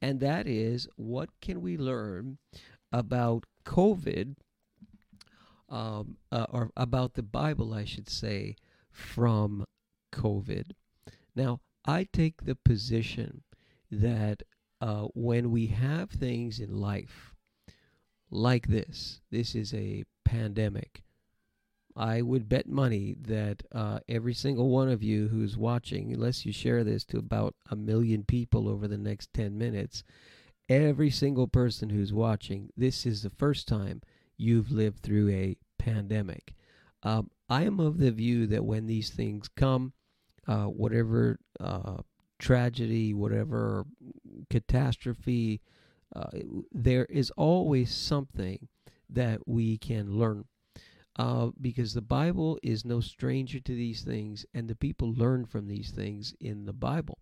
and 0.02 0.20
that 0.20 0.46
is, 0.46 0.88
what 0.96 1.30
can 1.40 1.62
we 1.62 1.78
learn 1.78 2.38
about 2.92 3.46
COVID, 3.64 4.34
um, 5.68 6.16
uh, 6.32 6.46
or 6.50 6.72
about 6.76 7.14
the 7.14 7.22
Bible, 7.22 7.72
I 7.72 7.84
should 7.84 8.10
say? 8.10 8.56
From 8.90 9.64
COVID. 10.12 10.72
Now, 11.34 11.60
I 11.84 12.06
take 12.12 12.44
the 12.44 12.54
position 12.54 13.42
that 13.90 14.42
uh, 14.80 15.06
when 15.14 15.50
we 15.50 15.66
have 15.68 16.10
things 16.10 16.60
in 16.60 16.80
life 16.80 17.34
like 18.30 18.68
this, 18.68 19.20
this 19.30 19.54
is 19.54 19.72
a 19.72 20.04
pandemic. 20.24 21.02
I 21.96 22.22
would 22.22 22.48
bet 22.48 22.68
money 22.68 23.16
that 23.22 23.62
uh, 23.72 24.00
every 24.08 24.34
single 24.34 24.68
one 24.68 24.88
of 24.88 25.02
you 25.02 25.28
who's 25.28 25.56
watching, 25.56 26.12
unless 26.12 26.46
you 26.46 26.52
share 26.52 26.84
this 26.84 27.04
to 27.06 27.18
about 27.18 27.56
a 27.70 27.76
million 27.76 28.22
people 28.22 28.68
over 28.68 28.86
the 28.86 28.98
next 28.98 29.32
10 29.34 29.58
minutes, 29.58 30.04
every 30.68 31.10
single 31.10 31.48
person 31.48 31.90
who's 31.90 32.12
watching, 32.12 32.70
this 32.76 33.04
is 33.04 33.22
the 33.22 33.30
first 33.30 33.66
time 33.66 34.00
you've 34.36 34.70
lived 34.70 35.00
through 35.00 35.28
a 35.30 35.56
pandemic. 35.78 36.54
Um, 37.02 37.30
I 37.48 37.64
am 37.64 37.80
of 37.80 37.98
the 37.98 38.10
view 38.10 38.46
that 38.48 38.64
when 38.64 38.86
these 38.86 39.10
things 39.10 39.48
come, 39.48 39.92
uh, 40.46 40.66
whatever 40.66 41.38
uh, 41.60 41.98
tragedy, 42.38 43.14
whatever 43.14 43.84
catastrophe, 44.50 45.60
uh, 46.14 46.30
there 46.72 47.06
is 47.06 47.30
always 47.32 47.94
something 47.94 48.68
that 49.10 49.46
we 49.46 49.78
can 49.78 50.18
learn. 50.18 50.44
Uh, 51.16 51.50
because 51.60 51.94
the 51.94 52.00
Bible 52.00 52.60
is 52.62 52.84
no 52.84 53.00
stranger 53.00 53.58
to 53.58 53.74
these 53.74 54.02
things, 54.02 54.46
and 54.54 54.68
the 54.68 54.76
people 54.76 55.12
learn 55.12 55.44
from 55.44 55.66
these 55.66 55.90
things 55.90 56.32
in 56.40 56.64
the 56.64 56.72
Bible. 56.72 57.18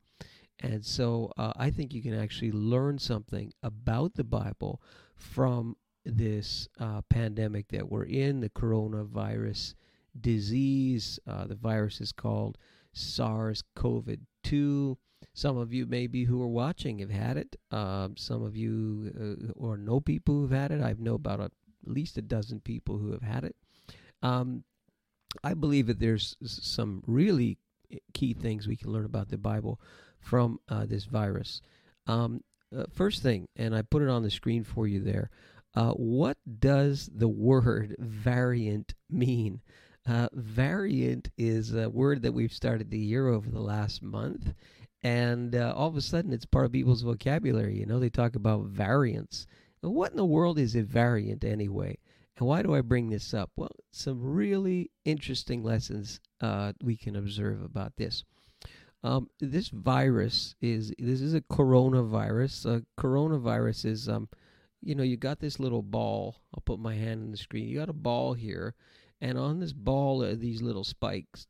And 0.60 0.84
so 0.84 1.32
uh, 1.38 1.52
I 1.56 1.70
think 1.70 1.94
you 1.94 2.02
can 2.02 2.14
actually 2.14 2.52
learn 2.52 2.98
something 2.98 3.52
about 3.62 4.14
the 4.14 4.24
Bible 4.24 4.82
from 5.14 5.76
this 6.04 6.68
uh, 6.78 7.00
pandemic 7.08 7.68
that 7.68 7.90
we're 7.90 8.04
in, 8.04 8.40
the 8.40 8.50
coronavirus 8.50 9.74
disease. 10.20 11.18
Uh, 11.26 11.46
the 11.46 11.54
virus 11.54 12.00
is 12.00 12.12
called 12.12 12.58
SARS 12.92 13.62
CoV 13.74 14.16
2. 14.44 14.98
Some 15.34 15.56
of 15.58 15.72
you, 15.72 15.86
maybe 15.86 16.24
who 16.24 16.42
are 16.42 16.48
watching, 16.48 16.98
have 17.00 17.10
had 17.10 17.36
it. 17.36 17.56
Um, 17.70 18.16
some 18.16 18.42
of 18.42 18.56
you 18.56 19.12
uh, 19.48 19.52
or 19.56 19.76
know 19.76 20.00
people 20.00 20.34
who've 20.34 20.50
had 20.50 20.70
it. 20.70 20.82
I 20.82 20.94
know 20.98 21.14
about 21.14 21.40
a, 21.40 21.44
at 21.44 21.52
least 21.84 22.16
a 22.16 22.22
dozen 22.22 22.60
people 22.60 22.98
who 22.98 23.12
have 23.12 23.22
had 23.22 23.44
it. 23.44 23.56
Um, 24.22 24.64
I 25.44 25.54
believe 25.54 25.86
that 25.88 26.00
there's 26.00 26.36
some 26.42 27.02
really 27.06 27.58
key 28.14 28.32
things 28.32 28.66
we 28.66 28.76
can 28.76 28.92
learn 28.92 29.04
about 29.04 29.28
the 29.28 29.38
Bible 29.38 29.80
from 30.18 30.58
uh, 30.68 30.86
this 30.86 31.04
virus. 31.04 31.60
Um, 32.06 32.42
uh, 32.76 32.84
first 32.92 33.22
thing, 33.22 33.48
and 33.56 33.74
I 33.74 33.82
put 33.82 34.02
it 34.02 34.08
on 34.08 34.22
the 34.22 34.30
screen 34.30 34.64
for 34.64 34.86
you 34.86 35.00
there. 35.00 35.30
Uh, 35.74 35.92
what 35.92 36.38
does 36.58 37.10
the 37.14 37.28
word 37.28 37.94
variant 37.98 38.94
mean? 39.10 39.60
Uh, 40.06 40.28
variant 40.32 41.28
is 41.36 41.74
a 41.74 41.90
word 41.90 42.22
that 42.22 42.32
we've 42.32 42.52
started 42.52 42.90
to 42.90 42.98
hear 42.98 43.26
over 43.26 43.50
the 43.50 43.60
last 43.60 44.02
month, 44.02 44.54
and 45.02 45.54
uh, 45.54 45.72
all 45.76 45.88
of 45.88 45.96
a 45.96 46.00
sudden 46.00 46.32
it's 46.32 46.46
part 46.46 46.64
of 46.64 46.72
people's 46.72 47.02
vocabulary. 47.02 47.78
You 47.78 47.86
know, 47.86 47.98
they 47.98 48.10
talk 48.10 48.36
about 48.36 48.66
variants. 48.66 49.46
What 49.80 50.12
in 50.12 50.16
the 50.16 50.24
world 50.24 50.58
is 50.58 50.76
a 50.76 50.82
variant 50.82 51.44
anyway? 51.44 51.98
And 52.38 52.46
why 52.46 52.62
do 52.62 52.74
I 52.74 52.82
bring 52.82 53.08
this 53.08 53.32
up? 53.34 53.50
Well, 53.56 53.70
some 53.92 54.22
really 54.22 54.90
interesting 55.04 55.62
lessons 55.62 56.20
uh, 56.40 56.72
we 56.82 56.96
can 56.96 57.16
observe 57.16 57.62
about 57.62 57.96
this. 57.96 58.24
Um, 59.02 59.30
this 59.40 59.68
virus 59.68 60.54
is 60.60 60.92
this 60.98 61.20
is 61.20 61.34
a 61.34 61.40
coronavirus. 61.40 62.66
A 62.66 63.00
coronavirus 63.00 63.84
is 63.84 64.08
um, 64.08 64.28
you 64.82 64.94
know, 64.94 65.02
you 65.02 65.16
got 65.16 65.40
this 65.40 65.58
little 65.58 65.82
ball. 65.82 66.36
I'll 66.54 66.62
put 66.64 66.78
my 66.78 66.94
hand 66.94 67.22
on 67.22 67.30
the 67.30 67.36
screen. 67.36 67.68
You 67.68 67.78
got 67.78 67.88
a 67.88 67.94
ball 67.94 68.34
here, 68.34 68.74
and 69.20 69.38
on 69.38 69.60
this 69.60 69.72
ball 69.72 70.22
are 70.22 70.34
these 70.34 70.62
little 70.62 70.84
spikes, 70.84 71.46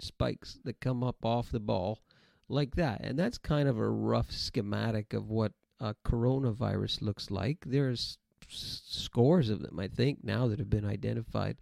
spikes 0.00 0.58
that 0.64 0.80
come 0.80 1.02
up 1.02 1.24
off 1.24 1.50
the 1.50 1.60
ball 1.60 2.00
like 2.48 2.74
that. 2.76 3.00
And 3.02 3.18
that's 3.18 3.38
kind 3.38 3.68
of 3.68 3.78
a 3.78 3.88
rough 3.88 4.30
schematic 4.30 5.12
of 5.12 5.30
what 5.30 5.52
a 5.80 5.94
coronavirus 6.06 7.02
looks 7.02 7.30
like. 7.30 7.58
There's 7.66 8.18
scores 8.48 9.50
of 9.50 9.62
them, 9.62 9.78
I 9.78 9.88
think, 9.88 10.22
now 10.22 10.48
that 10.48 10.58
have 10.58 10.70
been 10.70 10.86
identified. 10.86 11.56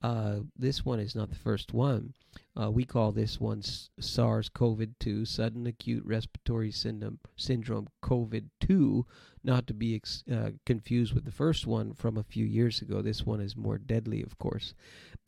Uh, 0.00 0.36
this 0.56 0.84
one 0.84 1.00
is 1.00 1.14
not 1.14 1.28
the 1.28 1.34
first 1.36 1.74
one. 1.74 2.14
Uh, 2.60 2.70
we 2.70 2.84
call 2.84 3.10
this 3.10 3.40
one 3.40 3.62
SARS 3.98 4.48
CoV 4.48 4.86
2, 5.00 5.24
sudden 5.24 5.66
acute 5.66 6.04
respiratory 6.04 6.70
syndrome, 6.70 7.18
syndrome 7.36 7.88
COVID 8.02 8.46
2, 8.60 9.04
not 9.42 9.66
to 9.66 9.74
be 9.74 9.96
ex- 9.96 10.22
uh, 10.30 10.50
confused 10.64 11.14
with 11.14 11.24
the 11.24 11.32
first 11.32 11.66
one 11.66 11.94
from 11.94 12.16
a 12.16 12.22
few 12.22 12.44
years 12.44 12.80
ago. 12.80 13.02
This 13.02 13.26
one 13.26 13.40
is 13.40 13.56
more 13.56 13.78
deadly, 13.78 14.22
of 14.22 14.38
course, 14.38 14.74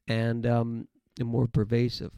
and, 0.07 0.47
um, 0.47 0.87
and 1.19 1.29
more 1.29 1.49
pervasive. 1.49 2.13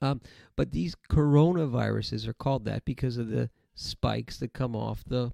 Um, 0.00 0.20
but 0.56 0.72
these 0.72 0.96
coronaviruses 1.10 2.26
are 2.26 2.34
called 2.34 2.64
that 2.64 2.84
because 2.84 3.18
of 3.18 3.28
the 3.28 3.50
spikes 3.74 4.38
that 4.38 4.52
come 4.52 4.74
off 4.74 5.04
the 5.04 5.32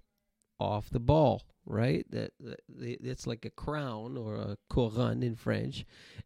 off 0.61 0.90
the 0.90 1.00
ball 1.00 1.42
right? 1.68 2.04
That, 2.10 2.32
that 2.40 2.60
it's 2.68 3.26
like 3.26 3.44
a 3.44 3.50
crown 3.50 4.16
or 4.16 4.37
a 4.37 4.56
couronne 4.70 5.22
in 5.22 5.37
French, 5.37 5.84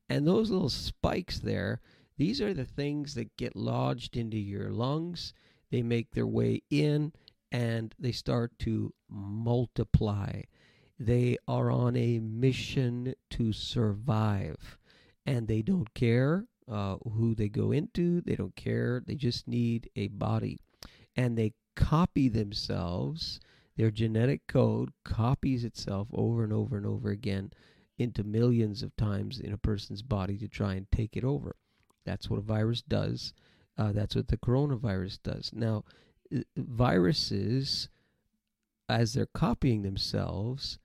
and 0.08 0.26
those 0.26 0.50
little 0.50 0.70
spikes 0.70 1.38
there. 1.38 1.80
These 2.16 2.40
are 2.40 2.54
the 2.54 2.64
things 2.64 3.14
that 3.14 3.37
get 3.37 3.56
lodged 3.56 4.16
into 4.16 4.38
your 4.38 4.70
lungs. 4.70 5.34
They 5.70 5.82
make 5.82 6.12
their 6.12 6.26
way 6.26 6.62
in 6.70 7.12
and 7.50 7.94
they 7.99 8.12
start 8.12 8.58
to 8.61 8.92
multiply. 9.08 10.42
They 10.99 11.37
are 11.49 11.70
on 11.70 11.96
a 11.96 12.20
mission 12.20 13.14
to 13.30 13.52
survive 13.52 14.78
and 15.26 15.49
they 15.49 15.62
don't 15.62 15.92
care 15.94 16.46
uh, 16.70 16.96
who 16.99 17.34
they 17.34 17.49
go 17.49 17.72
into, 17.72 18.20
they 18.20 18.37
don't 18.37 18.56
care, 18.56 19.02
they 19.04 19.14
just 19.14 19.49
need 19.49 19.90
a 19.96 20.08
body. 20.08 20.58
And 21.16 21.37
they 21.37 21.54
copy 21.75 22.28
themselves 22.28 23.40
their 23.76 23.91
genetic 23.91 24.47
code 24.47 24.91
copies 25.05 25.64
itself 25.64 26.09
over 26.12 26.45
and 26.45 26.52
over 26.52 26.76
and 26.76 26.87
over 26.87 27.11
again 27.11 27.52
into 27.99 28.25
millions 28.25 28.83
of 28.83 28.95
times 28.97 29.38
in 29.38 29.52
a 29.52 29.59
person's 29.59 30.02
body 30.02 30.37
to 30.38 30.49
try 30.49 30.75
and 30.75 30.91
take 30.91 31.17
it 31.17 31.25
over. 31.25 31.57
That's 32.05 32.29
what 32.29 32.38
a 32.38 32.43
virus 32.43 32.83
does. 32.83 33.33
Uh, 33.79 33.93
that's 33.93 34.14
what 34.14 34.29
the 34.29 34.37
coronavirus 34.37 35.23
does. 35.23 35.50
Now, 35.55 35.85
viruses, 36.57 37.88
as 38.88 39.14
they're 39.14 39.26
copying 39.26 39.83
themselves, 39.83 40.79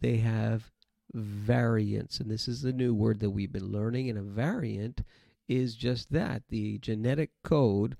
they 0.00 0.18
have 0.18 0.70
variants. 1.12 2.20
And 2.20 2.30
this 2.30 2.48
is 2.48 2.62
the 2.62 2.72
new 2.72 2.94
word 2.94 3.20
that 3.20 3.30
we've 3.30 3.52
been 3.52 3.72
learning. 3.72 4.10
And 4.10 4.18
a 4.18 4.22
variant 4.22 5.02
is 5.48 5.74
just 5.74 6.12
that 6.12 6.42
the 6.48 6.78
genetic 6.78 7.30
code 7.42 7.96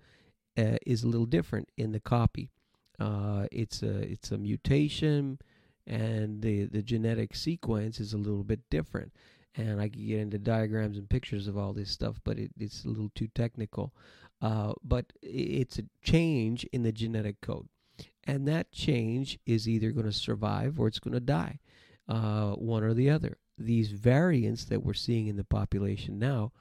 uh, 0.59 0.79
is 0.87 1.03
a 1.03 1.09
little 1.09 1.27
different 1.27 1.69
in 1.77 1.93
the 1.93 2.01
copy. 2.01 2.51
Uh, 2.99 3.47
it's 3.51 3.83
a 3.83 4.01
it's 4.01 4.31
a 4.31 4.39
mutation, 4.39 5.39
and 5.87 6.43
the 6.43 6.65
the 6.67 6.83
genetic 6.83 7.35
sequence 7.35 8.01
is 8.01 8.13
a 8.13 8.19
little 8.19 8.45
bit 8.45 8.61
different. 8.71 9.13
And 9.57 9.81
I 9.81 9.89
could 9.89 10.05
get 10.05 10.19
into 10.19 10.39
diagrams 10.39 10.99
and 10.99 11.09
pictures 11.09 11.47
of 11.47 11.57
all 11.57 11.73
this 11.73 11.91
stuff, 11.91 12.21
but 12.25 12.39
it, 12.39 12.51
it's 12.59 12.85
a 12.85 12.89
little 12.89 13.13
too 13.15 13.29
technical. 13.29 13.95
Uh, 14.43 14.73
but 14.83 15.13
it's 15.23 15.79
a 15.79 15.85
change 16.03 16.65
in 16.73 16.83
the 16.83 16.93
genetic 16.93 17.41
code, 17.41 17.69
and 18.25 18.47
that 18.49 18.73
change 18.73 19.39
is 19.47 19.69
either 19.69 19.93
going 19.93 20.07
to 20.07 20.13
survive 20.13 20.79
or 20.79 20.89
it's 20.89 20.99
going 20.99 21.15
to 21.15 21.21
die, 21.21 21.61
uh, 22.09 22.51
one 22.53 22.83
or 22.83 22.95
the 22.95 23.09
other. 23.09 23.39
These 23.57 23.91
variants 23.91 24.65
that 24.65 24.83
we're 24.83 24.95
seeing 24.95 25.29
in 25.29 25.37
the 25.37 25.45
population 25.45 26.19
now 26.19 26.53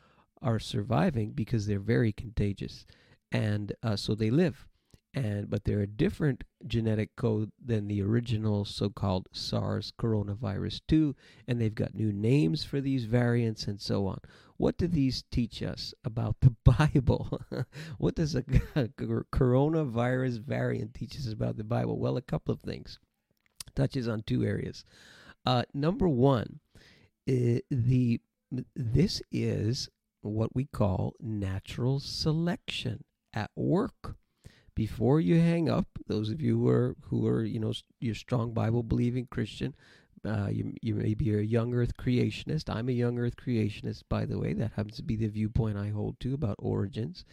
are 0.42 0.60
surviving 0.60 1.32
because 1.32 1.66
they're 1.66 1.80
very 1.80 2.12
contagious, 2.14 2.86
and 3.32 3.74
uh, 3.82 3.96
so 3.96 4.14
they 4.14 4.30
live 4.30 4.68
and 5.14 5.50
but 5.50 5.64
they're 5.64 5.82
a 5.82 5.88
different 5.88 6.44
genetic 6.66 7.16
code 7.16 7.52
than 7.64 7.88
the 7.88 8.02
original 8.02 8.66
so-called 8.66 9.28
SARS 9.32 9.94
coronavirus 10.00 10.82
2 10.88 11.16
and 11.48 11.62
they've 11.62 11.76
got 11.76 11.94
new 11.94 12.12
names 12.12 12.64
for 12.64 12.82
these 12.82 13.06
variants 13.06 13.68
and 13.68 13.80
so 13.80 14.08
on. 14.08 14.20
What 14.58 14.78
do 14.78 14.88
these 14.88 15.24
teach 15.32 15.62
us 15.62 15.94
about 16.04 16.38
the 16.42 16.56
Bible? 16.64 17.40
what 17.98 18.16
does 18.16 18.36
a, 18.36 18.44
coronavirus 18.44 20.40
variant 20.40 20.94
teach 20.94 21.16
us 21.16 21.32
about 21.32 21.58
the 21.58 21.64
Bible? 21.64 21.98
Well, 22.00 22.18
a 22.18 22.22
couple 22.22 22.54
of 22.54 22.62
things. 22.62 23.00
Touches 23.76 24.08
on 24.08 24.22
two 24.22 24.44
areas. 24.44 24.84
Uh, 25.46 25.64
number 25.74 26.08
one, 26.08 26.60
the 27.26 28.22
this 28.76 29.22
is 29.32 29.90
what 30.22 30.56
we 30.56 30.66
call 30.66 31.16
natural 31.20 32.00
selection 32.00 33.04
at 33.34 33.52
work 33.56 34.16
before 34.76 35.20
you 35.20 35.40
hang 35.40 35.70
up, 35.70 35.88
those 36.08 36.30
of 36.30 36.42
you 36.42 36.60
who 36.60 36.68
are 36.68 36.96
who 37.10 37.28
are 37.28 37.44
you 37.44 37.60
know 37.60 37.74
you're 38.00 38.16
strong 38.16 38.54
Bible 38.54 38.84
believing 38.84 39.28
Christian, 39.30 39.76
uh, 40.26 40.48
you 40.50 40.74
you 40.82 40.96
may 40.96 41.14
be 41.14 41.34
a 41.34 41.42
young 41.42 41.74
Earth 41.74 41.98
creationist. 41.98 42.74
I'm 42.74 42.90
a 42.90 42.94
young 42.94 43.20
Earth 43.20 43.36
creationist, 43.36 44.04
by 44.10 44.26
the 44.26 44.40
way. 44.40 44.54
That 44.54 44.74
happens 44.76 44.98
to 44.98 45.04
be 45.04 45.16
the 45.16 45.28
viewpoint 45.28 45.78
I 45.78 45.90
hold 45.90 46.20
to 46.22 46.34
about 46.34 46.56
origins. 46.60 47.26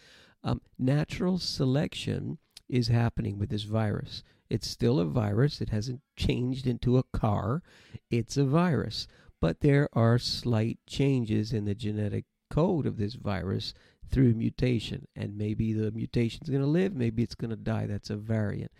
Um, 0.43 0.61
natural 0.77 1.37
selection 1.37 2.37
is 2.67 2.87
happening 2.87 3.37
with 3.37 3.49
this 3.49 3.63
virus. 3.63 4.23
It's 4.49 4.67
still 4.67 4.99
a 4.99 5.05
virus. 5.05 5.61
It 5.61 5.69
hasn't 5.69 6.01
changed 6.17 6.67
into 6.67 6.97
a 6.97 7.03
car. 7.13 7.61
It's 8.09 8.37
a 8.37 8.43
virus, 8.43 9.07
but 9.39 9.61
there 9.61 9.87
are 9.93 10.17
slight 10.17 10.79
changes 10.87 11.53
in 11.53 11.65
the 11.65 11.75
genetic 11.75 12.25
code 12.49 12.85
of 12.85 12.97
this 12.97 13.13
virus 13.13 13.73
through 14.11 14.33
mutation. 14.33 15.07
And 15.15 15.37
maybe 15.37 15.73
the 15.73 15.91
mutation's 15.91 16.49
going 16.49 16.61
to 16.61 16.67
live, 16.67 16.95
maybe 16.95 17.23
it's 17.23 17.35
going 17.35 17.51
to 17.51 17.55
die. 17.55 17.87
That's 17.87 18.09
a 18.09 18.15
variant. 18.15 18.71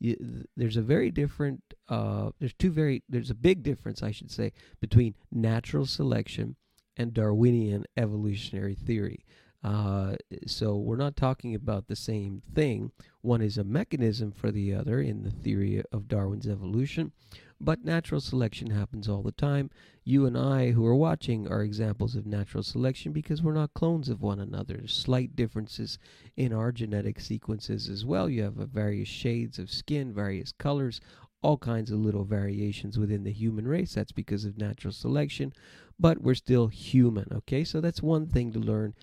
You, 0.00 0.44
there's 0.56 0.76
a 0.76 0.82
very 0.82 1.10
different, 1.10 1.62
uh, 1.88 2.30
there's 2.38 2.54
two 2.54 2.70
very, 2.70 3.02
there's 3.08 3.30
a 3.30 3.34
big 3.34 3.62
difference, 3.62 4.02
I 4.02 4.12
should 4.12 4.30
say, 4.30 4.52
between 4.80 5.14
natural 5.32 5.86
selection 5.86 6.56
and 6.96 7.12
Darwinian 7.12 7.84
evolutionary 7.96 8.74
theory. 8.74 9.24
Uh, 9.64 10.14
so 10.46 10.76
we're 10.76 10.96
not 10.96 11.16
talking 11.16 11.54
about 11.54 11.88
the 11.88 11.96
same 11.96 12.42
thing. 12.54 12.92
One 13.22 13.42
is 13.42 13.58
a 13.58 13.64
mechanism 13.64 14.30
for 14.30 14.52
the 14.52 14.72
other 14.72 15.00
in 15.00 15.24
the 15.24 15.30
theory 15.30 15.82
of 15.90 16.06
Darwin's 16.06 16.46
evolution, 16.46 17.12
but 17.60 17.84
natural 17.84 18.20
selection 18.20 18.70
happens 18.70 19.08
all 19.08 19.22
the 19.22 19.32
time. 19.32 19.70
You 20.04 20.26
and 20.26 20.38
I, 20.38 20.70
who 20.70 20.86
are 20.86 20.94
watching, 20.94 21.48
are 21.48 21.62
examples 21.62 22.14
of 22.14 22.26
natural 22.26 22.62
selection 22.62 23.12
because 23.12 23.42
we're 23.42 23.52
not 23.52 23.74
clones 23.74 24.08
of 24.08 24.22
one 24.22 24.38
another. 24.38 24.74
There's 24.74 24.94
slight 24.94 25.34
differences 25.34 25.98
in 26.36 26.52
our 26.52 26.72
genetic 26.72 27.20
sequences 27.20 27.88
as 27.88 28.04
well. 28.04 28.28
You 28.28 28.42
have 28.42 28.58
uh, 28.58 28.66
various 28.66 29.08
shades 29.08 29.58
of 29.58 29.70
skin, 29.70 30.12
various 30.12 30.52
colors, 30.52 31.00
all 31.42 31.58
kinds 31.58 31.90
of 31.90 31.98
little 31.98 32.24
variations 32.24 32.98
within 32.98 33.24
the 33.24 33.32
human 33.32 33.66
race. 33.66 33.94
That's 33.94 34.12
because 34.12 34.44
of 34.44 34.56
natural 34.56 34.92
selection, 34.92 35.52
but 35.98 36.20
we're 36.20 36.34
still 36.34 36.68
human, 36.68 37.28
okay? 37.32 37.64
So 37.64 37.80
that's 37.80 38.02
one 38.02 38.26
thing 38.26 38.52
to 38.52 38.58
learn 38.58 38.94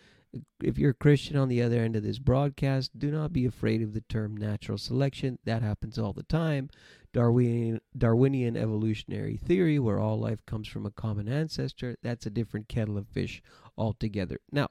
if 0.61 0.77
you're 0.77 0.91
a 0.91 0.95
Christian 0.95 1.37
on 1.37 1.47
the 1.47 1.61
other 1.61 1.79
end 1.79 1.95
of 1.95 2.03
this 2.03 2.19
broadcast, 2.19 2.97
do 2.97 3.11
not 3.11 3.31
be 3.31 3.45
afraid 3.45 3.81
of 3.81 3.93
the 3.93 4.01
term 4.01 4.35
natural 4.35 4.77
selection. 4.77 5.39
That 5.45 5.61
happens 5.61 5.97
all 5.97 6.13
the 6.13 6.23
time. 6.23 6.69
Darwinian, 7.15 7.79
Darwinian 7.97 8.57
evolutionary 8.57 9.37
theory, 9.37 9.79
where 9.79 10.01
all 10.01 10.19
life 10.19 10.45
comes 10.45 10.67
from 10.67 10.85
a 10.85 10.91
common 10.91 11.29
ancestor, 11.29 11.95
that's 12.03 12.25
a 12.25 12.29
different 12.29 12.67
kettle 12.67 12.97
of 12.97 13.07
fish 13.07 13.41
altogether. 13.77 14.37
Now, 14.51 14.67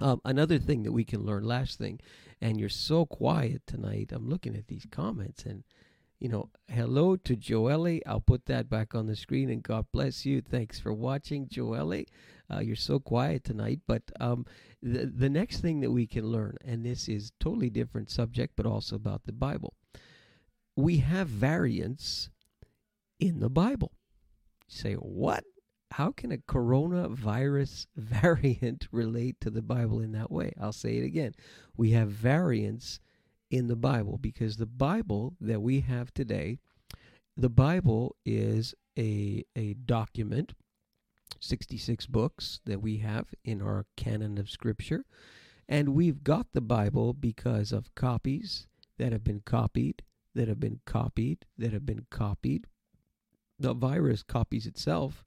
um, 0.00 0.20
another 0.24 0.58
thing 0.58 0.82
that 0.82 0.90
we 0.90 1.04
can 1.04 1.24
learn, 1.24 1.44
last 1.44 1.78
thing, 1.78 2.00
and 2.40 2.58
you're 2.58 2.68
so 2.68 3.06
quiet 3.06 3.62
tonight. 3.68 4.10
I'm 4.12 4.28
looking 4.28 4.56
at 4.56 4.66
these 4.66 4.84
comments 4.90 5.44
and 5.44 5.62
you 6.18 6.28
know, 6.28 6.50
hello 6.68 7.14
to 7.16 7.36
Joelle. 7.36 8.00
I'll 8.04 8.20
put 8.20 8.46
that 8.46 8.68
back 8.68 8.94
on 8.94 9.06
the 9.06 9.16
screen 9.16 9.48
and 9.48 9.62
God 9.62 9.86
bless 9.92 10.26
you. 10.26 10.42
Thanks 10.42 10.78
for 10.80 10.92
watching, 10.92 11.46
Joelle. 11.46 12.04
Uh, 12.52 12.58
you're 12.58 12.76
so 12.76 12.98
quiet 12.98 13.44
tonight. 13.44 13.80
But 13.86 14.02
um, 14.18 14.44
the, 14.82 15.06
the 15.06 15.30
next 15.30 15.60
thing 15.60 15.80
that 15.80 15.92
we 15.92 16.06
can 16.06 16.26
learn, 16.26 16.56
and 16.62 16.84
this 16.84 17.08
is 17.08 17.32
totally 17.40 17.70
different 17.70 18.10
subject, 18.10 18.52
but 18.54 18.66
also 18.66 18.96
about 18.96 19.22
the 19.24 19.32
Bible, 19.32 19.72
we 20.82 20.98
have 20.98 21.28
variants 21.28 22.30
in 23.18 23.40
the 23.40 23.50
Bible. 23.50 23.92
You 24.68 24.76
say, 24.76 24.94
what? 24.94 25.44
How 25.92 26.12
can 26.12 26.30
a 26.30 26.38
coronavirus 26.38 27.86
variant 27.96 28.88
relate 28.92 29.40
to 29.40 29.50
the 29.50 29.62
Bible 29.62 30.00
in 30.00 30.12
that 30.12 30.30
way? 30.30 30.52
I'll 30.60 30.72
say 30.72 30.96
it 30.96 31.04
again. 31.04 31.34
We 31.76 31.90
have 31.90 32.08
variants 32.08 33.00
in 33.50 33.66
the 33.66 33.76
Bible 33.76 34.18
because 34.18 34.56
the 34.56 34.66
Bible 34.66 35.34
that 35.40 35.60
we 35.60 35.80
have 35.80 36.14
today, 36.14 36.58
the 37.36 37.48
Bible 37.48 38.14
is 38.24 38.74
a, 38.96 39.44
a 39.56 39.74
document, 39.74 40.54
66 41.40 42.06
books 42.06 42.60
that 42.66 42.80
we 42.80 42.98
have 42.98 43.26
in 43.44 43.60
our 43.60 43.86
canon 43.96 44.38
of 44.38 44.50
Scripture. 44.50 45.04
And 45.68 45.90
we've 45.90 46.22
got 46.22 46.48
the 46.52 46.60
Bible 46.60 47.12
because 47.12 47.72
of 47.72 47.94
copies 47.94 48.66
that 48.98 49.12
have 49.12 49.24
been 49.24 49.42
copied, 49.44 50.02
that 50.34 50.48
have 50.48 50.60
been 50.60 50.80
copied, 50.86 51.46
that 51.58 51.72
have 51.72 51.86
been 51.86 52.06
copied. 52.10 52.66
The 53.58 53.74
virus 53.74 54.22
copies 54.22 54.66
itself. 54.66 55.24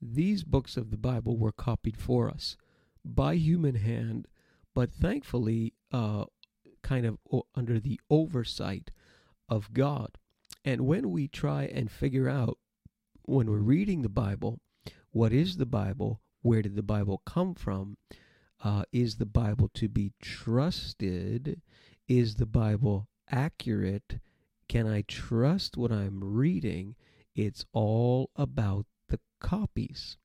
These 0.00 0.44
books 0.44 0.76
of 0.76 0.90
the 0.90 0.96
Bible 0.96 1.36
were 1.36 1.52
copied 1.52 1.96
for 1.96 2.30
us 2.30 2.56
by 3.04 3.34
human 3.34 3.76
hand, 3.76 4.28
but 4.74 4.92
thankfully, 4.92 5.74
uh, 5.92 6.24
kind 6.82 7.06
of 7.06 7.18
under 7.54 7.80
the 7.80 8.00
oversight 8.10 8.90
of 9.48 9.72
God. 9.72 10.18
And 10.64 10.82
when 10.82 11.10
we 11.10 11.28
try 11.28 11.64
and 11.64 11.90
figure 11.90 12.28
out, 12.28 12.58
when 13.22 13.50
we're 13.50 13.58
reading 13.58 14.02
the 14.02 14.08
Bible, 14.08 14.60
what 15.10 15.32
is 15.32 15.56
the 15.56 15.66
Bible? 15.66 16.20
Where 16.42 16.62
did 16.62 16.76
the 16.76 16.82
Bible 16.82 17.22
come 17.26 17.54
from? 17.54 17.96
Uh, 18.62 18.84
is 18.92 19.16
the 19.16 19.26
Bible 19.26 19.70
to 19.74 19.88
be 19.88 20.12
trusted? 20.20 21.60
Is 22.08 22.36
the 22.36 22.46
Bible 22.46 23.08
accurate? 23.30 24.18
Can 24.68 24.86
I 24.86 25.02
trust 25.02 25.76
what 25.76 25.92
I'm 25.92 26.22
reading? 26.22 26.96
It's 27.34 27.64
all 27.72 28.30
about 28.34 28.86
the 29.08 29.20
copies. 29.40 30.16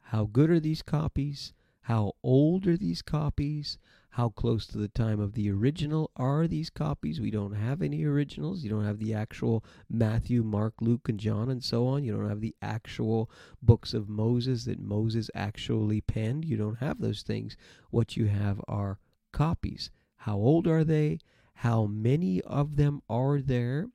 How 0.00 0.24
good 0.24 0.50
are 0.50 0.60
these 0.60 0.82
copies? 0.82 1.52
How 1.82 2.14
old 2.22 2.66
are 2.66 2.76
these 2.76 3.00
copies? 3.00 3.78
How 4.10 4.30
close 4.30 4.66
to 4.68 4.78
the 4.78 4.88
time 4.88 5.20
of 5.20 5.34
the 5.34 5.50
original 5.50 6.10
are 6.16 6.48
these 6.48 6.68
copies? 6.68 7.20
We 7.20 7.30
don't 7.30 7.52
have 7.52 7.80
any 7.80 8.02
originals. 8.02 8.64
You 8.64 8.70
don't 8.70 8.84
have 8.84 8.98
the 8.98 9.14
actual 9.14 9.62
Matthew, 9.88 10.42
Mark, 10.42 10.74
Luke, 10.80 11.08
and 11.08 11.20
John, 11.20 11.48
and 11.48 11.62
so 11.62 11.86
on. 11.86 12.02
You 12.02 12.16
don't 12.16 12.28
have 12.28 12.40
the 12.40 12.56
actual 12.60 13.30
books 13.62 13.94
of 13.94 14.08
Moses 14.08 14.64
that 14.64 14.80
Moses 14.80 15.30
actually 15.34 16.00
penned. 16.00 16.44
You 16.44 16.56
don't 16.56 16.78
have 16.78 17.00
those 17.00 17.22
things. 17.22 17.56
What 17.90 18.16
you 18.16 18.26
have 18.26 18.60
are 18.66 18.98
copies. 19.32 19.90
How 20.16 20.36
old 20.36 20.66
are 20.66 20.82
they? 20.82 21.20
How 21.60 21.86
many 21.86 22.42
of 22.42 22.76
them 22.76 23.02
are 23.08 23.40
there? 23.40 23.88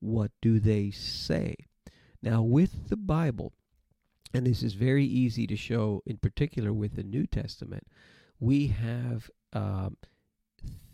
What 0.00 0.32
do 0.42 0.58
they 0.58 0.90
say? 0.90 1.54
Now, 2.20 2.42
with 2.42 2.88
the 2.88 2.96
Bible, 2.96 3.52
and 4.32 4.46
this 4.46 4.62
is 4.62 4.74
very 4.74 5.04
easy 5.04 5.46
to 5.46 5.56
show, 5.56 6.02
in 6.04 6.16
particular 6.18 6.72
with 6.72 6.96
the 6.96 7.04
New 7.04 7.26
Testament, 7.26 7.86
we 8.40 8.66
have 8.66 9.30
um, 9.52 9.96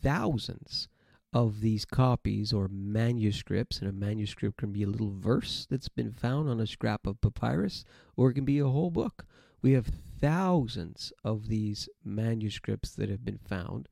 thousands 0.02 0.88
of 1.32 1.60
these 1.60 1.84
copies 1.84 2.52
or 2.52 2.68
manuscripts, 2.68 3.78
and 3.78 3.88
a 3.88 3.92
manuscript 3.92 4.58
can 4.58 4.72
be 4.72 4.82
a 4.82 4.88
little 4.88 5.12
verse 5.12 5.66
that's 5.70 5.88
been 5.88 6.12
found 6.12 6.48
on 6.48 6.60
a 6.60 6.66
scrap 6.66 7.06
of 7.06 7.20
papyrus, 7.20 7.84
or 8.16 8.30
it 8.30 8.34
can 8.34 8.44
be 8.44 8.58
a 8.58 8.68
whole 8.68 8.90
book. 8.90 9.24
We 9.62 9.72
have 9.72 9.90
thousands 10.20 11.12
of 11.24 11.48
these 11.48 11.88
manuscripts 12.04 12.90
that 12.96 13.08
have 13.08 13.24
been 13.24 13.38
found, 13.38 13.88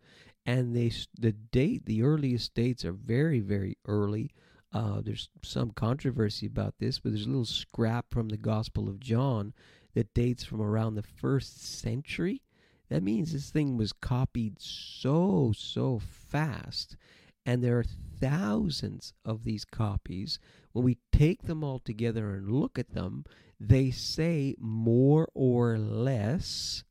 and 0.49 0.75
they 0.75 0.91
the 1.21 1.33
date, 1.33 1.85
the 1.85 2.03
earliest 2.03 2.55
dates 2.55 2.83
are 2.83 2.93
very, 2.93 3.39
very 3.39 3.77
early. 3.85 4.31
Uh, 4.73 5.03
there's 5.03 5.29
some 5.43 5.73
controversy 5.73 6.47
about 6.47 6.75
this, 6.79 6.99
but 6.99 7.13
there's 7.13 7.27
a 7.27 7.29
little 7.29 7.45
scrap 7.45 8.07
from 8.11 8.31
the 8.31 8.39
Gospel 8.39 8.89
of 8.89 8.99
John 8.99 9.53
that 9.93 10.15
dates 10.15 10.45
from 10.45 10.63
around 10.63 10.95
the 10.95 11.03
first 11.03 11.63
century. 11.63 12.41
That 12.89 13.03
means 13.03 13.31
this 13.31 13.51
thing 13.51 13.77
was 13.77 13.93
copied 13.93 14.59
so, 14.59 15.53
so 15.55 15.99
fast. 15.99 16.97
And 17.45 17.63
there 17.63 17.79
are 17.79 17.85
thousands 18.19 19.13
of 19.27 19.45
these 19.45 19.67
copies. 19.67 20.39
When 20.73 20.83
we 20.83 20.97
take 21.13 21.43
them 21.43 21.63
all 21.63 21.79
together 21.79 22.31
and 22.31 22.51
look 22.51 22.79
at 22.79 22.95
them, 22.95 23.27
they 23.61 23.91
say 23.91 24.55
more 24.59 25.29
or 25.35 25.77
less 25.77 26.85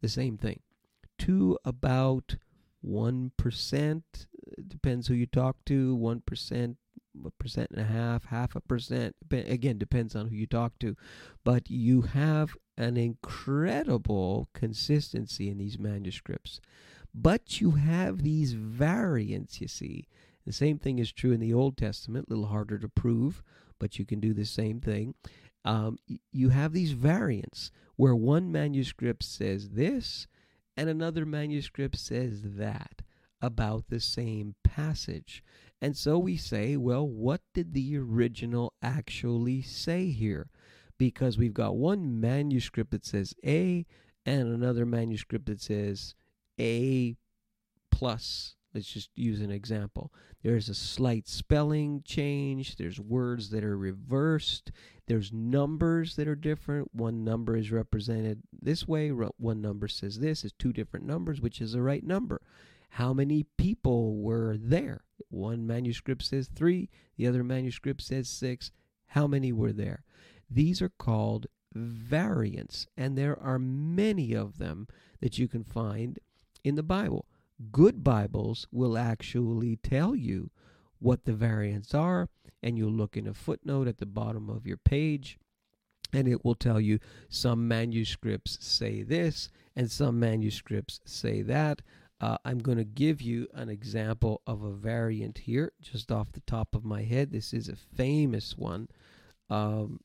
the 0.00 0.08
same 0.08 0.38
thing. 0.38 0.60
To 1.18 1.58
about 1.62 2.36
1%, 2.86 4.02
depends 4.68 5.06
who 5.06 5.14
you 5.14 5.26
talk 5.26 5.56
to, 5.66 5.96
1%, 5.96 6.76
a 7.24 7.30
percent 7.30 7.70
and 7.70 7.80
a 7.80 7.84
half, 7.84 8.26
half 8.26 8.54
a 8.54 8.60
percent. 8.60 9.16
Again, 9.30 9.78
depends 9.78 10.14
on 10.14 10.28
who 10.28 10.36
you 10.36 10.46
talk 10.46 10.78
to. 10.80 10.96
But 11.44 11.70
you 11.70 12.02
have 12.02 12.56
an 12.76 12.96
incredible 12.96 14.48
consistency 14.54 15.48
in 15.48 15.58
these 15.58 15.78
manuscripts. 15.78 16.60
But 17.14 17.60
you 17.60 17.72
have 17.72 18.22
these 18.22 18.52
variants, 18.52 19.60
you 19.60 19.68
see. 19.68 20.08
The 20.44 20.52
same 20.52 20.78
thing 20.78 20.98
is 20.98 21.10
true 21.10 21.32
in 21.32 21.40
the 21.40 21.54
Old 21.54 21.76
Testament, 21.76 22.26
a 22.28 22.34
little 22.34 22.46
harder 22.46 22.78
to 22.78 22.88
prove, 22.88 23.42
but 23.78 23.98
you 23.98 24.04
can 24.04 24.20
do 24.20 24.32
the 24.34 24.44
same 24.44 24.80
thing. 24.80 25.14
Um, 25.64 25.98
you 26.30 26.50
have 26.50 26.72
these 26.72 26.92
variants 26.92 27.72
where 27.96 28.14
one 28.14 28.52
manuscript 28.52 29.24
says 29.24 29.70
this 29.70 30.28
and 30.76 30.88
another 30.88 31.24
manuscript 31.24 31.96
says 31.96 32.42
that 32.42 33.02
about 33.40 33.84
the 33.88 34.00
same 34.00 34.54
passage. 34.64 35.42
And 35.80 35.96
so 35.96 36.18
we 36.18 36.36
say, 36.36 36.76
well, 36.76 37.06
what 37.06 37.40
did 37.54 37.72
the 37.72 37.96
original 37.98 38.72
actually 38.82 39.62
say 39.62 40.10
here? 40.10 40.48
Because 40.98 41.36
we've 41.36 41.54
got 41.54 41.76
one 41.76 42.20
manuscript 42.20 42.90
that 42.92 43.04
says 43.04 43.34
A 43.44 43.84
and 44.24 44.48
another 44.48 44.86
manuscript 44.86 45.46
that 45.46 45.60
says 45.60 46.14
A 46.58 47.16
plus. 47.90 48.56
Let's 48.76 48.92
just 48.92 49.08
use 49.14 49.40
an 49.40 49.50
example. 49.50 50.12
There's 50.42 50.68
a 50.68 50.74
slight 50.74 51.26
spelling 51.26 52.02
change. 52.04 52.76
There's 52.76 53.00
words 53.00 53.48
that 53.48 53.64
are 53.64 53.78
reversed. 53.78 54.70
There's 55.06 55.32
numbers 55.32 56.14
that 56.16 56.28
are 56.28 56.34
different. 56.34 56.94
One 56.94 57.24
number 57.24 57.56
is 57.56 57.72
represented 57.72 58.42
this 58.52 58.86
way. 58.86 59.08
One 59.08 59.62
number 59.62 59.88
says 59.88 60.18
this 60.18 60.44
is 60.44 60.52
two 60.52 60.74
different 60.74 61.06
numbers, 61.06 61.40
which 61.40 61.62
is 61.62 61.72
the 61.72 61.80
right 61.80 62.04
number. 62.04 62.42
How 62.90 63.14
many 63.14 63.44
people 63.56 64.18
were 64.18 64.58
there? 64.58 65.04
One 65.30 65.66
manuscript 65.66 66.24
says 66.24 66.50
three, 66.54 66.90
the 67.16 67.26
other 67.26 67.42
manuscript 67.42 68.02
says 68.02 68.28
six. 68.28 68.72
How 69.06 69.26
many 69.26 69.54
were 69.54 69.72
there? 69.72 70.04
These 70.50 70.82
are 70.82 70.90
called 70.90 71.46
variants, 71.74 72.88
and 72.94 73.16
there 73.16 73.40
are 73.40 73.58
many 73.58 74.34
of 74.34 74.58
them 74.58 74.86
that 75.20 75.38
you 75.38 75.48
can 75.48 75.64
find 75.64 76.18
in 76.62 76.74
the 76.74 76.82
Bible. 76.82 77.24
Good 77.72 78.04
Bibles 78.04 78.66
will 78.70 78.98
actually 78.98 79.76
tell 79.76 80.14
you 80.14 80.50
what 80.98 81.24
the 81.24 81.32
variants 81.32 81.94
are, 81.94 82.28
and 82.62 82.76
you'll 82.76 82.92
look 82.92 83.16
in 83.16 83.26
a 83.26 83.32
footnote 83.32 83.88
at 83.88 83.98
the 83.98 84.06
bottom 84.06 84.50
of 84.50 84.66
your 84.66 84.76
page, 84.76 85.38
and 86.12 86.28
it 86.28 86.44
will 86.44 86.54
tell 86.54 86.80
you 86.80 86.98
some 87.28 87.66
manuscripts 87.66 88.58
say 88.60 89.02
this 89.02 89.48
and 89.74 89.90
some 89.90 90.20
manuscripts 90.20 91.00
say 91.04 91.42
that. 91.42 91.82
Uh, 92.20 92.38
I'm 92.44 92.58
going 92.58 92.78
to 92.78 92.84
give 92.84 93.20
you 93.20 93.46
an 93.52 93.68
example 93.68 94.42
of 94.46 94.62
a 94.62 94.72
variant 94.72 95.38
here, 95.38 95.72
just 95.80 96.10
off 96.12 96.32
the 96.32 96.40
top 96.40 96.74
of 96.74 96.84
my 96.84 97.02
head. 97.02 97.30
This 97.30 97.52
is 97.52 97.68
a 97.68 97.76
famous 97.76 98.56
one, 98.56 98.88
um, 99.50 100.00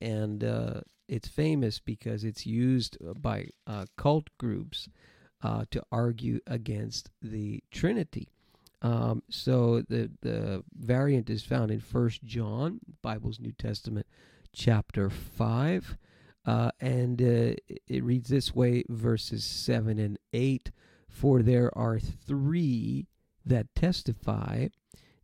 and 0.00 0.42
uh, 0.42 0.80
it's 1.08 1.28
famous 1.28 1.78
because 1.80 2.24
it's 2.24 2.46
used 2.46 2.96
by 3.20 3.50
uh, 3.66 3.86
cult 3.96 4.28
groups 4.38 4.88
uh, 5.42 5.64
to 5.70 5.82
argue 5.90 6.40
against 6.46 7.10
the 7.22 7.62
Trinity. 7.70 8.28
Um, 8.82 9.22
so 9.30 9.82
the 9.88 10.10
the 10.20 10.62
variant 10.78 11.30
is 11.30 11.42
found 11.42 11.70
in 11.70 11.80
First 11.80 12.24
John, 12.24 12.80
Bible's 13.02 13.40
New 13.40 13.52
Testament, 13.52 14.06
chapter 14.52 15.08
five, 15.10 15.96
uh, 16.44 16.70
and 16.80 17.20
uh, 17.20 17.54
it 17.88 18.04
reads 18.04 18.28
this 18.28 18.54
way: 18.54 18.84
verses 18.88 19.44
seven 19.44 19.98
and 19.98 20.18
eight. 20.32 20.70
For 21.08 21.42
there 21.42 21.76
are 21.76 21.98
three 21.98 23.06
that 23.44 23.74
testify: 23.74 24.68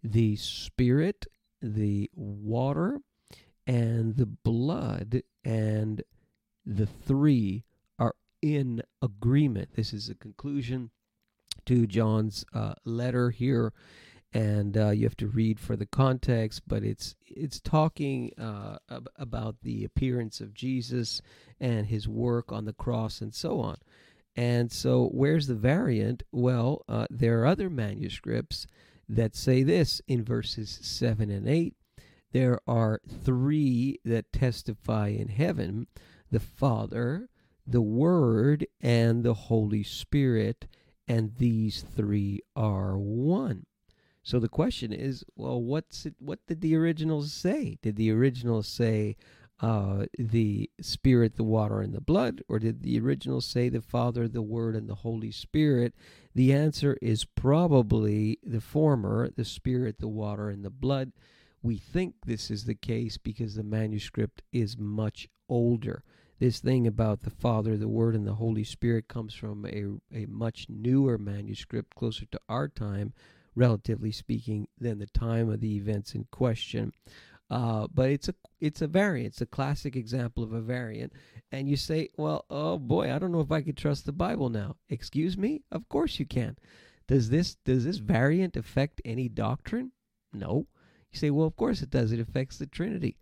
the 0.02 0.36
Spirit, 0.36 1.26
the 1.60 2.10
water, 2.14 3.00
and 3.66 4.16
the 4.16 4.26
blood, 4.26 5.22
and 5.44 6.02
the 6.64 6.86
three 6.86 7.64
in 8.42 8.82
agreement. 9.00 9.70
This 9.76 9.92
is 9.92 10.08
a 10.10 10.14
conclusion 10.14 10.90
to 11.64 11.86
John's 11.86 12.44
uh, 12.52 12.74
letter 12.84 13.30
here, 13.30 13.72
and 14.34 14.76
uh, 14.76 14.90
you 14.90 15.04
have 15.04 15.16
to 15.18 15.28
read 15.28 15.60
for 15.60 15.76
the 15.76 15.86
context. 15.86 16.62
But 16.66 16.82
it's 16.82 17.14
it's 17.26 17.60
talking 17.60 18.32
uh, 18.38 18.78
ab- 18.90 19.08
about 19.16 19.56
the 19.62 19.84
appearance 19.84 20.40
of 20.40 20.54
Jesus 20.54 21.22
and 21.60 21.86
his 21.86 22.08
work 22.08 22.50
on 22.50 22.64
the 22.64 22.72
cross 22.72 23.20
and 23.20 23.34
so 23.34 23.60
on. 23.60 23.76
And 24.34 24.72
so, 24.72 25.08
where's 25.08 25.46
the 25.46 25.54
variant? 25.54 26.22
Well, 26.32 26.84
uh, 26.88 27.06
there 27.10 27.42
are 27.42 27.46
other 27.46 27.70
manuscripts 27.70 28.66
that 29.08 29.36
say 29.36 29.62
this 29.62 30.00
in 30.08 30.24
verses 30.24 30.78
seven 30.82 31.30
and 31.30 31.48
eight. 31.48 31.74
There 32.32 32.60
are 32.66 33.00
three 33.06 34.00
that 34.06 34.32
testify 34.32 35.08
in 35.08 35.28
heaven: 35.28 35.86
the 36.30 36.40
Father, 36.40 37.28
the 37.66 37.82
Word, 37.82 38.66
and 38.80 39.24
the 39.24 39.34
Holy 39.34 39.82
Spirit 39.82 40.66
and 41.08 41.36
these 41.36 41.84
three 41.94 42.40
are 42.56 42.96
one. 42.96 43.66
So 44.22 44.38
the 44.38 44.48
question 44.48 44.92
is, 44.92 45.24
well, 45.34 45.60
what's 45.60 46.06
it, 46.06 46.14
what 46.18 46.38
did 46.46 46.60
the 46.60 46.76
originals 46.76 47.32
say? 47.32 47.78
Did 47.82 47.96
the 47.96 48.10
originals 48.12 48.68
say 48.68 49.16
uh, 49.60 50.06
the 50.16 50.70
Spirit, 50.80 51.36
the 51.36 51.44
water, 51.44 51.80
and 51.80 51.92
the 51.92 52.00
blood, 52.00 52.42
or 52.48 52.58
did 52.58 52.82
the 52.82 52.98
originals 53.00 53.46
say 53.46 53.68
the 53.68 53.80
Father, 53.80 54.28
the 54.28 54.42
Word, 54.42 54.76
and 54.76 54.88
the 54.88 54.96
Holy 54.96 55.32
Spirit? 55.32 55.94
The 56.34 56.52
answer 56.52 56.96
is 57.02 57.24
probably 57.24 58.38
the 58.44 58.60
former, 58.60 59.28
the 59.28 59.44
Spirit, 59.44 59.98
the 59.98 60.08
water, 60.08 60.48
and 60.48 60.64
the 60.64 60.70
blood. 60.70 61.12
We 61.62 61.76
think 61.76 62.14
this 62.24 62.50
is 62.50 62.64
the 62.64 62.74
case 62.74 63.18
because 63.18 63.54
the 63.54 63.62
manuscript 63.62 64.42
is 64.52 64.78
much 64.78 65.28
older 65.48 66.02
this 66.42 66.58
thing 66.58 66.88
about 66.88 67.20
the 67.20 67.30
Father, 67.30 67.76
the 67.76 67.86
Word, 67.86 68.16
and 68.16 68.26
the 68.26 68.34
Holy 68.34 68.64
Spirit 68.64 69.06
comes 69.06 69.32
from 69.32 69.64
a, 69.64 69.84
a 70.12 70.26
much 70.26 70.66
newer 70.68 71.16
manuscript, 71.16 71.94
closer 71.94 72.26
to 72.26 72.40
our 72.48 72.66
time, 72.66 73.12
relatively 73.54 74.10
speaking, 74.10 74.66
than 74.76 74.98
the 74.98 75.06
time 75.06 75.48
of 75.48 75.60
the 75.60 75.76
events 75.76 76.16
in 76.16 76.26
question. 76.32 76.92
Uh, 77.48 77.86
but 77.94 78.10
it's 78.10 78.28
a 78.28 78.34
it's 78.60 78.82
a 78.82 78.88
variant. 78.88 79.34
It's 79.34 79.40
a 79.40 79.46
classic 79.46 79.94
example 79.94 80.42
of 80.42 80.52
a 80.52 80.60
variant. 80.60 81.12
And 81.52 81.68
you 81.68 81.76
say, 81.76 82.08
well, 82.16 82.44
oh 82.50 82.76
boy, 82.76 83.14
I 83.14 83.20
don't 83.20 83.30
know 83.30 83.40
if 83.40 83.52
I 83.52 83.62
could 83.62 83.76
trust 83.76 84.04
the 84.04 84.12
Bible 84.12 84.48
now. 84.48 84.74
Excuse 84.88 85.38
me? 85.38 85.62
Of 85.70 85.88
course 85.88 86.18
you 86.18 86.26
can. 86.26 86.56
Does 87.06 87.30
this 87.30 87.54
does 87.64 87.84
this 87.84 87.98
variant 87.98 88.56
affect 88.56 89.00
any 89.04 89.28
doctrine? 89.28 89.92
No. 90.32 90.66
You 91.12 91.18
say, 91.20 91.30
well, 91.30 91.46
of 91.46 91.54
course 91.54 91.82
it 91.82 91.90
does. 91.90 92.10
It 92.10 92.18
affects 92.18 92.58
the 92.58 92.66
Trinity. 92.66 93.16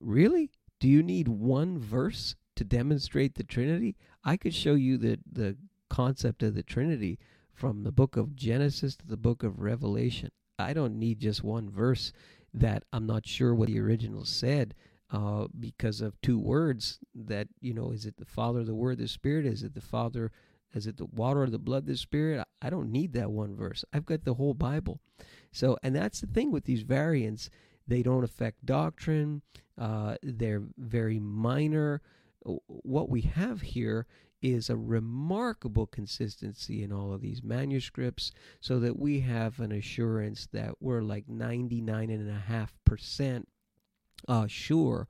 Really? 0.00 0.50
Do 0.80 0.86
you 0.86 1.02
need 1.02 1.28
one 1.28 1.78
verse 1.78 2.36
to 2.58 2.64
demonstrate 2.64 3.36
the 3.36 3.44
Trinity, 3.44 3.94
I 4.24 4.36
could 4.36 4.52
show 4.52 4.74
you 4.74 4.98
the, 4.98 5.20
the 5.30 5.56
concept 5.88 6.42
of 6.42 6.56
the 6.56 6.64
Trinity 6.64 7.16
from 7.54 7.84
the 7.84 7.92
book 7.92 8.16
of 8.16 8.34
Genesis 8.34 8.96
to 8.96 9.06
the 9.06 9.16
book 9.16 9.44
of 9.44 9.60
Revelation. 9.60 10.30
I 10.58 10.72
don't 10.72 10.98
need 10.98 11.20
just 11.20 11.44
one 11.44 11.70
verse 11.70 12.12
that 12.52 12.82
I'm 12.92 13.06
not 13.06 13.28
sure 13.28 13.54
what 13.54 13.68
the 13.68 13.78
original 13.78 14.24
said 14.24 14.74
uh, 15.12 15.46
because 15.58 16.00
of 16.00 16.20
two 16.20 16.36
words 16.36 16.98
that, 17.14 17.46
you 17.60 17.72
know, 17.72 17.92
is 17.92 18.06
it 18.06 18.16
the 18.16 18.24
Father, 18.24 18.64
the 18.64 18.74
Word, 18.74 18.98
the 18.98 19.06
Spirit? 19.06 19.46
Is 19.46 19.62
it 19.62 19.74
the 19.74 19.80
Father, 19.80 20.32
is 20.74 20.88
it 20.88 20.96
the 20.96 21.06
water 21.06 21.44
or 21.44 21.50
the 21.50 21.60
blood, 21.60 21.86
the 21.86 21.96
Spirit? 21.96 22.44
I 22.60 22.70
don't 22.70 22.90
need 22.90 23.12
that 23.12 23.30
one 23.30 23.54
verse. 23.54 23.84
I've 23.92 24.04
got 24.04 24.24
the 24.24 24.34
whole 24.34 24.54
Bible. 24.54 24.98
So, 25.52 25.78
and 25.84 25.94
that's 25.94 26.20
the 26.20 26.26
thing 26.26 26.50
with 26.50 26.64
these 26.64 26.82
variants. 26.82 27.50
They 27.86 28.02
don't 28.02 28.24
affect 28.24 28.66
doctrine. 28.66 29.42
Uh, 29.80 30.16
they're 30.24 30.64
very 30.76 31.20
minor 31.20 32.02
what 32.66 33.08
we 33.08 33.20
have 33.22 33.60
here 33.60 34.06
is 34.40 34.70
a 34.70 34.76
remarkable 34.76 35.86
consistency 35.86 36.82
in 36.82 36.92
all 36.92 37.12
of 37.12 37.20
these 37.20 37.42
manuscripts 37.42 38.30
so 38.60 38.78
that 38.78 38.98
we 38.98 39.20
have 39.20 39.60
an 39.60 39.72
assurance 39.72 40.48
that 40.52 40.74
we're 40.80 41.02
like 41.02 41.26
99.5% 41.26 43.44
uh, 44.26 44.46
sure 44.46 45.06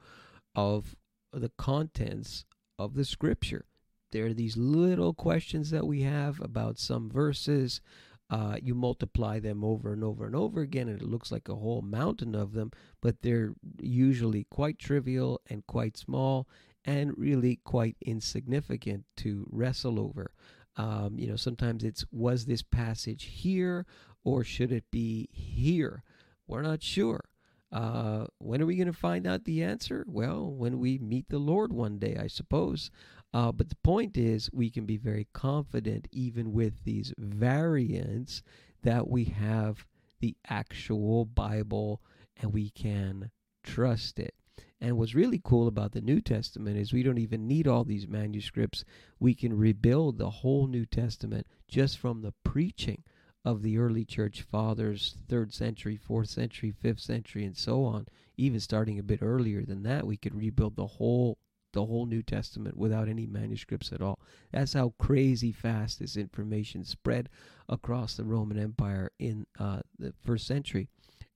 of 0.54 0.96
the 1.32 1.50
contents 1.58 2.44
of 2.78 2.94
the 2.94 3.04
scripture. 3.04 3.66
There 4.10 4.26
are 4.26 4.34
these 4.34 4.56
little 4.56 5.12
questions 5.12 5.70
that 5.70 5.86
we 5.86 6.02
have 6.02 6.40
about 6.40 6.78
some 6.78 7.10
verses. 7.10 7.82
Uh, 8.30 8.56
you 8.62 8.74
multiply 8.74 9.38
them 9.38 9.62
over 9.62 9.92
and 9.92 10.02
over 10.02 10.26
and 10.26 10.34
over 10.34 10.62
again, 10.62 10.88
and 10.88 11.00
it 11.00 11.06
looks 11.06 11.30
like 11.30 11.48
a 11.48 11.56
whole 11.56 11.82
mountain 11.82 12.34
of 12.34 12.52
them, 12.52 12.70
but 13.02 13.20
they're 13.20 13.52
usually 13.78 14.44
quite 14.44 14.78
trivial 14.78 15.40
and 15.48 15.66
quite 15.66 15.98
small 15.98 16.48
and 16.88 17.12
really 17.18 17.60
quite 17.64 17.96
insignificant 18.00 19.04
to 19.14 19.46
wrestle 19.50 20.00
over. 20.00 20.32
Um, 20.76 21.18
you 21.18 21.26
know, 21.26 21.36
sometimes 21.36 21.84
it's 21.84 22.02
was 22.10 22.46
this 22.46 22.62
passage 22.62 23.24
here 23.24 23.84
or 24.24 24.42
should 24.42 24.72
it 24.72 24.84
be 24.90 25.28
here? 25.30 26.02
We're 26.46 26.62
not 26.62 26.82
sure. 26.82 27.28
Uh, 27.70 28.24
when 28.38 28.62
are 28.62 28.66
we 28.66 28.76
going 28.76 28.86
to 28.86 28.94
find 28.94 29.26
out 29.26 29.44
the 29.44 29.62
answer? 29.62 30.02
Well, 30.08 30.50
when 30.50 30.78
we 30.78 30.96
meet 30.96 31.28
the 31.28 31.38
Lord 31.38 31.74
one 31.74 31.98
day, 31.98 32.16
I 32.18 32.26
suppose. 32.26 32.90
Uh, 33.34 33.52
but 33.52 33.68
the 33.68 33.76
point 33.84 34.16
is, 34.16 34.48
we 34.54 34.70
can 34.70 34.86
be 34.86 34.96
very 34.96 35.28
confident, 35.34 36.08
even 36.10 36.54
with 36.54 36.84
these 36.84 37.12
variants, 37.18 38.42
that 38.82 39.08
we 39.08 39.24
have 39.24 39.84
the 40.20 40.34
actual 40.48 41.26
Bible 41.26 42.00
and 42.38 42.54
we 42.54 42.70
can 42.70 43.30
trust 43.62 44.18
it. 44.18 44.32
And 44.80 44.96
what's 44.96 45.14
really 45.14 45.40
cool 45.42 45.66
about 45.66 45.92
the 45.92 46.00
New 46.00 46.20
Testament 46.20 46.76
is 46.76 46.92
we 46.92 47.02
don't 47.02 47.18
even 47.18 47.48
need 47.48 47.66
all 47.66 47.84
these 47.84 48.06
manuscripts. 48.06 48.84
We 49.18 49.34
can 49.34 49.56
rebuild 49.56 50.18
the 50.18 50.30
whole 50.30 50.68
New 50.68 50.86
Testament 50.86 51.46
just 51.66 51.98
from 51.98 52.22
the 52.22 52.34
preaching 52.44 53.02
of 53.44 53.62
the 53.62 53.78
early 53.78 54.04
church 54.04 54.42
fathers, 54.42 55.16
third 55.28 55.52
century, 55.52 55.96
fourth 55.96 56.28
century, 56.28 56.70
fifth 56.70 57.00
century, 57.00 57.44
and 57.44 57.56
so 57.56 57.84
on. 57.84 58.06
Even 58.36 58.60
starting 58.60 58.98
a 58.98 59.02
bit 59.02 59.20
earlier 59.22 59.64
than 59.64 59.82
that, 59.82 60.06
we 60.06 60.16
could 60.16 60.34
rebuild 60.34 60.76
the 60.76 60.86
whole 60.86 61.38
the 61.72 61.84
whole 61.84 62.06
New 62.06 62.22
Testament 62.22 62.78
without 62.78 63.08
any 63.08 63.26
manuscripts 63.26 63.92
at 63.92 64.00
all. 64.00 64.18
That's 64.52 64.72
how 64.72 64.94
crazy 64.98 65.52
fast 65.52 65.98
this 65.98 66.16
information 66.16 66.82
spread 66.82 67.28
across 67.68 68.16
the 68.16 68.24
Roman 68.24 68.58
Empire 68.58 69.12
in 69.18 69.46
uh, 69.58 69.80
the 69.98 70.14
first 70.24 70.46
century. 70.46 70.88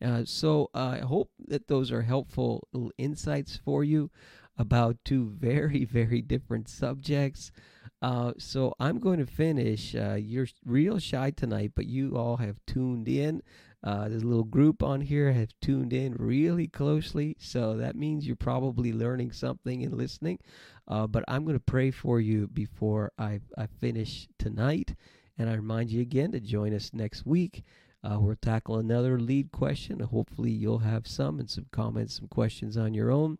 Uh, 0.02 0.22
so 0.24 0.70
uh, 0.74 0.96
I 0.96 0.98
hope 0.98 1.30
that 1.46 1.68
those 1.68 1.92
are 1.92 2.02
helpful 2.02 2.66
little 2.72 2.92
insights 2.98 3.58
for 3.64 3.84
you 3.84 4.10
about 4.58 4.96
two 5.04 5.30
very, 5.38 5.84
very 5.84 6.22
different 6.22 6.68
subjects. 6.68 7.52
Uh, 8.00 8.32
so 8.36 8.74
I'm 8.80 8.98
going 8.98 9.20
to 9.20 9.26
finish. 9.26 9.94
Uh, 9.94 10.14
you're 10.14 10.48
real 10.64 10.98
shy 10.98 11.30
tonight, 11.30 11.72
but 11.76 11.86
you 11.86 12.16
all 12.16 12.36
have 12.38 12.56
tuned 12.66 13.08
in. 13.08 13.42
Uh, 13.84 14.06
a 14.06 14.10
little 14.10 14.44
group 14.44 14.82
on 14.82 15.00
here 15.00 15.32
have 15.32 15.52
tuned 15.60 15.92
in 15.92 16.14
really 16.14 16.68
closely, 16.68 17.36
so 17.40 17.76
that 17.76 17.96
means 17.96 18.26
you're 18.26 18.36
probably 18.36 18.92
learning 18.92 19.32
something 19.32 19.82
and 19.82 19.94
listening. 19.94 20.38
Uh, 20.86 21.06
but 21.06 21.24
I'm 21.26 21.44
going 21.44 21.56
to 21.56 21.60
pray 21.60 21.90
for 21.90 22.20
you 22.20 22.46
before 22.48 23.10
I, 23.18 23.40
I 23.58 23.66
finish 23.80 24.28
tonight, 24.38 24.94
and 25.36 25.50
I 25.50 25.54
remind 25.54 25.90
you 25.90 26.00
again 26.00 26.30
to 26.32 26.40
join 26.40 26.74
us 26.74 26.90
next 26.92 27.26
week. 27.26 27.64
Uh, 28.04 28.18
we'll 28.18 28.36
tackle 28.36 28.78
another 28.78 29.18
lead 29.18 29.52
question. 29.52 30.00
Hopefully, 30.00 30.50
you'll 30.50 30.78
have 30.78 31.06
some 31.06 31.38
and 31.38 31.48
some 31.48 31.66
comments, 31.70 32.16
some 32.16 32.28
questions 32.28 32.76
on 32.76 32.94
your 32.94 33.10
own. 33.10 33.38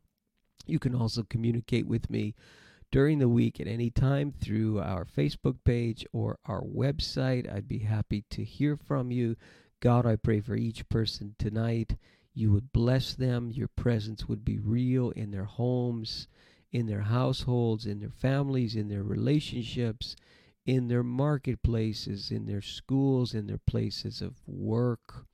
You 0.66 0.78
can 0.78 0.94
also 0.94 1.24
communicate 1.24 1.86
with 1.86 2.08
me 2.08 2.34
during 2.92 3.18
the 3.18 3.28
week 3.28 3.58
at 3.58 3.66
any 3.66 3.90
time 3.90 4.30
through 4.30 4.78
our 4.78 5.04
Facebook 5.04 5.56
page 5.64 6.06
or 6.12 6.38
our 6.46 6.62
website. 6.62 7.52
I'd 7.52 7.66
be 7.66 7.80
happy 7.80 8.24
to 8.30 8.44
hear 8.44 8.76
from 8.76 9.10
you. 9.10 9.36
God, 9.80 10.06
I 10.06 10.14
pray 10.14 10.40
for 10.40 10.54
each 10.54 10.88
person 10.88 11.34
tonight. 11.38 11.96
You 12.34 12.52
would 12.52 12.72
bless 12.72 13.14
them. 13.14 13.50
Your 13.50 13.68
presence 13.68 14.28
would 14.28 14.44
be 14.44 14.58
real 14.58 15.10
in 15.10 15.32
their 15.32 15.44
homes, 15.44 16.28
in 16.70 16.86
their 16.86 17.02
households, 17.02 17.84
in 17.86 17.98
their 17.98 18.10
families, 18.10 18.76
in 18.76 18.88
their 18.88 19.02
relationships, 19.02 20.14
in 20.64 20.88
their 20.88 21.02
marketplaces, 21.02 22.30
in 22.30 22.46
their 22.46 22.62
schools, 22.62 23.34
in 23.34 23.46
their 23.46 23.58
places 23.58 24.20
of 24.20 24.40
work. 24.46 25.26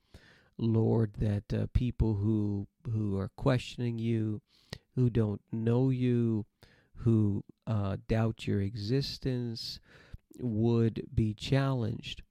Lord, 0.57 1.13
that 1.19 1.53
uh, 1.53 1.67
people 1.73 2.15
who 2.15 2.67
who 2.91 3.17
are 3.17 3.31
questioning 3.37 3.97
you, 3.97 4.41
who 4.95 5.09
don't 5.09 5.41
know 5.51 5.89
you, 5.89 6.45
who 6.95 7.43
uh, 7.65 7.97
doubt 8.07 8.45
your 8.45 8.59
existence, 8.59 9.79
would 10.39 11.05
be 11.13 11.33
challenged 11.33 12.23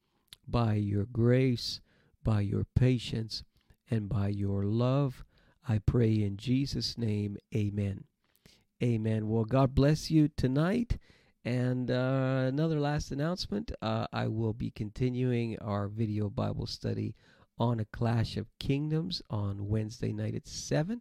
by 0.47 0.75
your 0.75 1.07
grace, 1.07 1.81
by 2.23 2.41
your 2.43 2.67
patience, 2.75 3.45
and 3.91 4.09
by 4.09 4.29
your 4.29 4.65
love. 4.65 5.25
I 5.67 5.79
pray 5.79 6.23
in 6.23 6.37
Jesus' 6.37 6.99
name, 6.99 7.37
amen. 7.55 8.05
Amen. 8.83 9.29
Well, 9.29 9.45
God 9.45 9.75
bless 9.75 10.11
you 10.11 10.29
tonight. 10.29 10.99
And 11.49 11.91
uh, 11.91 12.45
another 12.47 12.79
last 12.79 13.11
announcement 13.11 13.73
uh, 13.81 14.07
I 14.13 14.27
will 14.27 14.53
be 14.53 14.71
continuing 14.71 15.59
our 15.61 15.89
video 15.89 16.29
Bible 16.29 16.67
study 16.67 17.15
on 17.59 17.81
A 17.81 17.87
Clash 17.87 18.37
of 18.37 18.51
Kingdoms 18.59 19.23
on 19.31 19.67
Wednesday 19.67 20.13
night 20.13 20.35
at 20.35 20.47
7. 20.47 21.01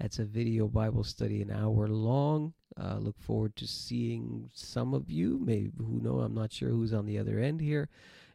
That's 0.00 0.18
a 0.18 0.24
video 0.24 0.66
Bible 0.66 1.04
study, 1.04 1.42
an 1.42 1.52
hour 1.52 1.86
long. 1.86 2.54
Uh, 2.76 2.96
look 2.96 3.20
forward 3.20 3.54
to 3.54 3.68
seeing 3.68 4.50
some 4.52 4.94
of 4.94 5.12
you. 5.12 5.38
Maybe 5.40 5.70
who 5.78 6.00
know? 6.00 6.18
I'm 6.18 6.34
not 6.34 6.52
sure 6.52 6.70
who's 6.70 6.92
on 6.92 7.06
the 7.06 7.20
other 7.20 7.38
end 7.38 7.60
here. 7.60 7.88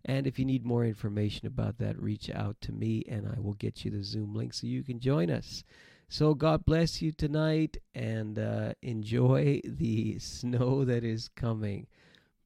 And 0.06 0.28
if 0.28 0.39
you 0.39 0.45
need 0.45 0.65
more 0.65 0.86
information 0.86 1.45
about 1.45 1.78
that, 1.80 2.02
reach 2.02 2.30
out 2.30 2.56
to 2.62 2.72
me 2.72 3.04
and 3.10 3.28
I 3.28 3.38
will 3.41 3.56
get 3.56 3.84
you 3.84 3.91
the 3.91 4.02
Zoom 4.02 4.34
link 4.34 4.54
so 4.54 4.65
you 4.65 4.82
can 4.82 5.02
join 5.02 5.30
us. 5.30 5.65
So 6.12 6.34
God 6.34 6.65
bless 6.65 7.04
you 7.04 7.12
tonight 7.12 7.78
and 7.93 8.39
uh, 8.39 8.74
enjoy 8.82 9.62
the 9.63 10.17
snow 10.19 10.84
that 10.84 11.04
is 11.04 11.30
coming. 11.30 11.86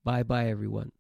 Bye 0.04 0.24
bye, 0.24 0.50
everyone. 0.50 0.94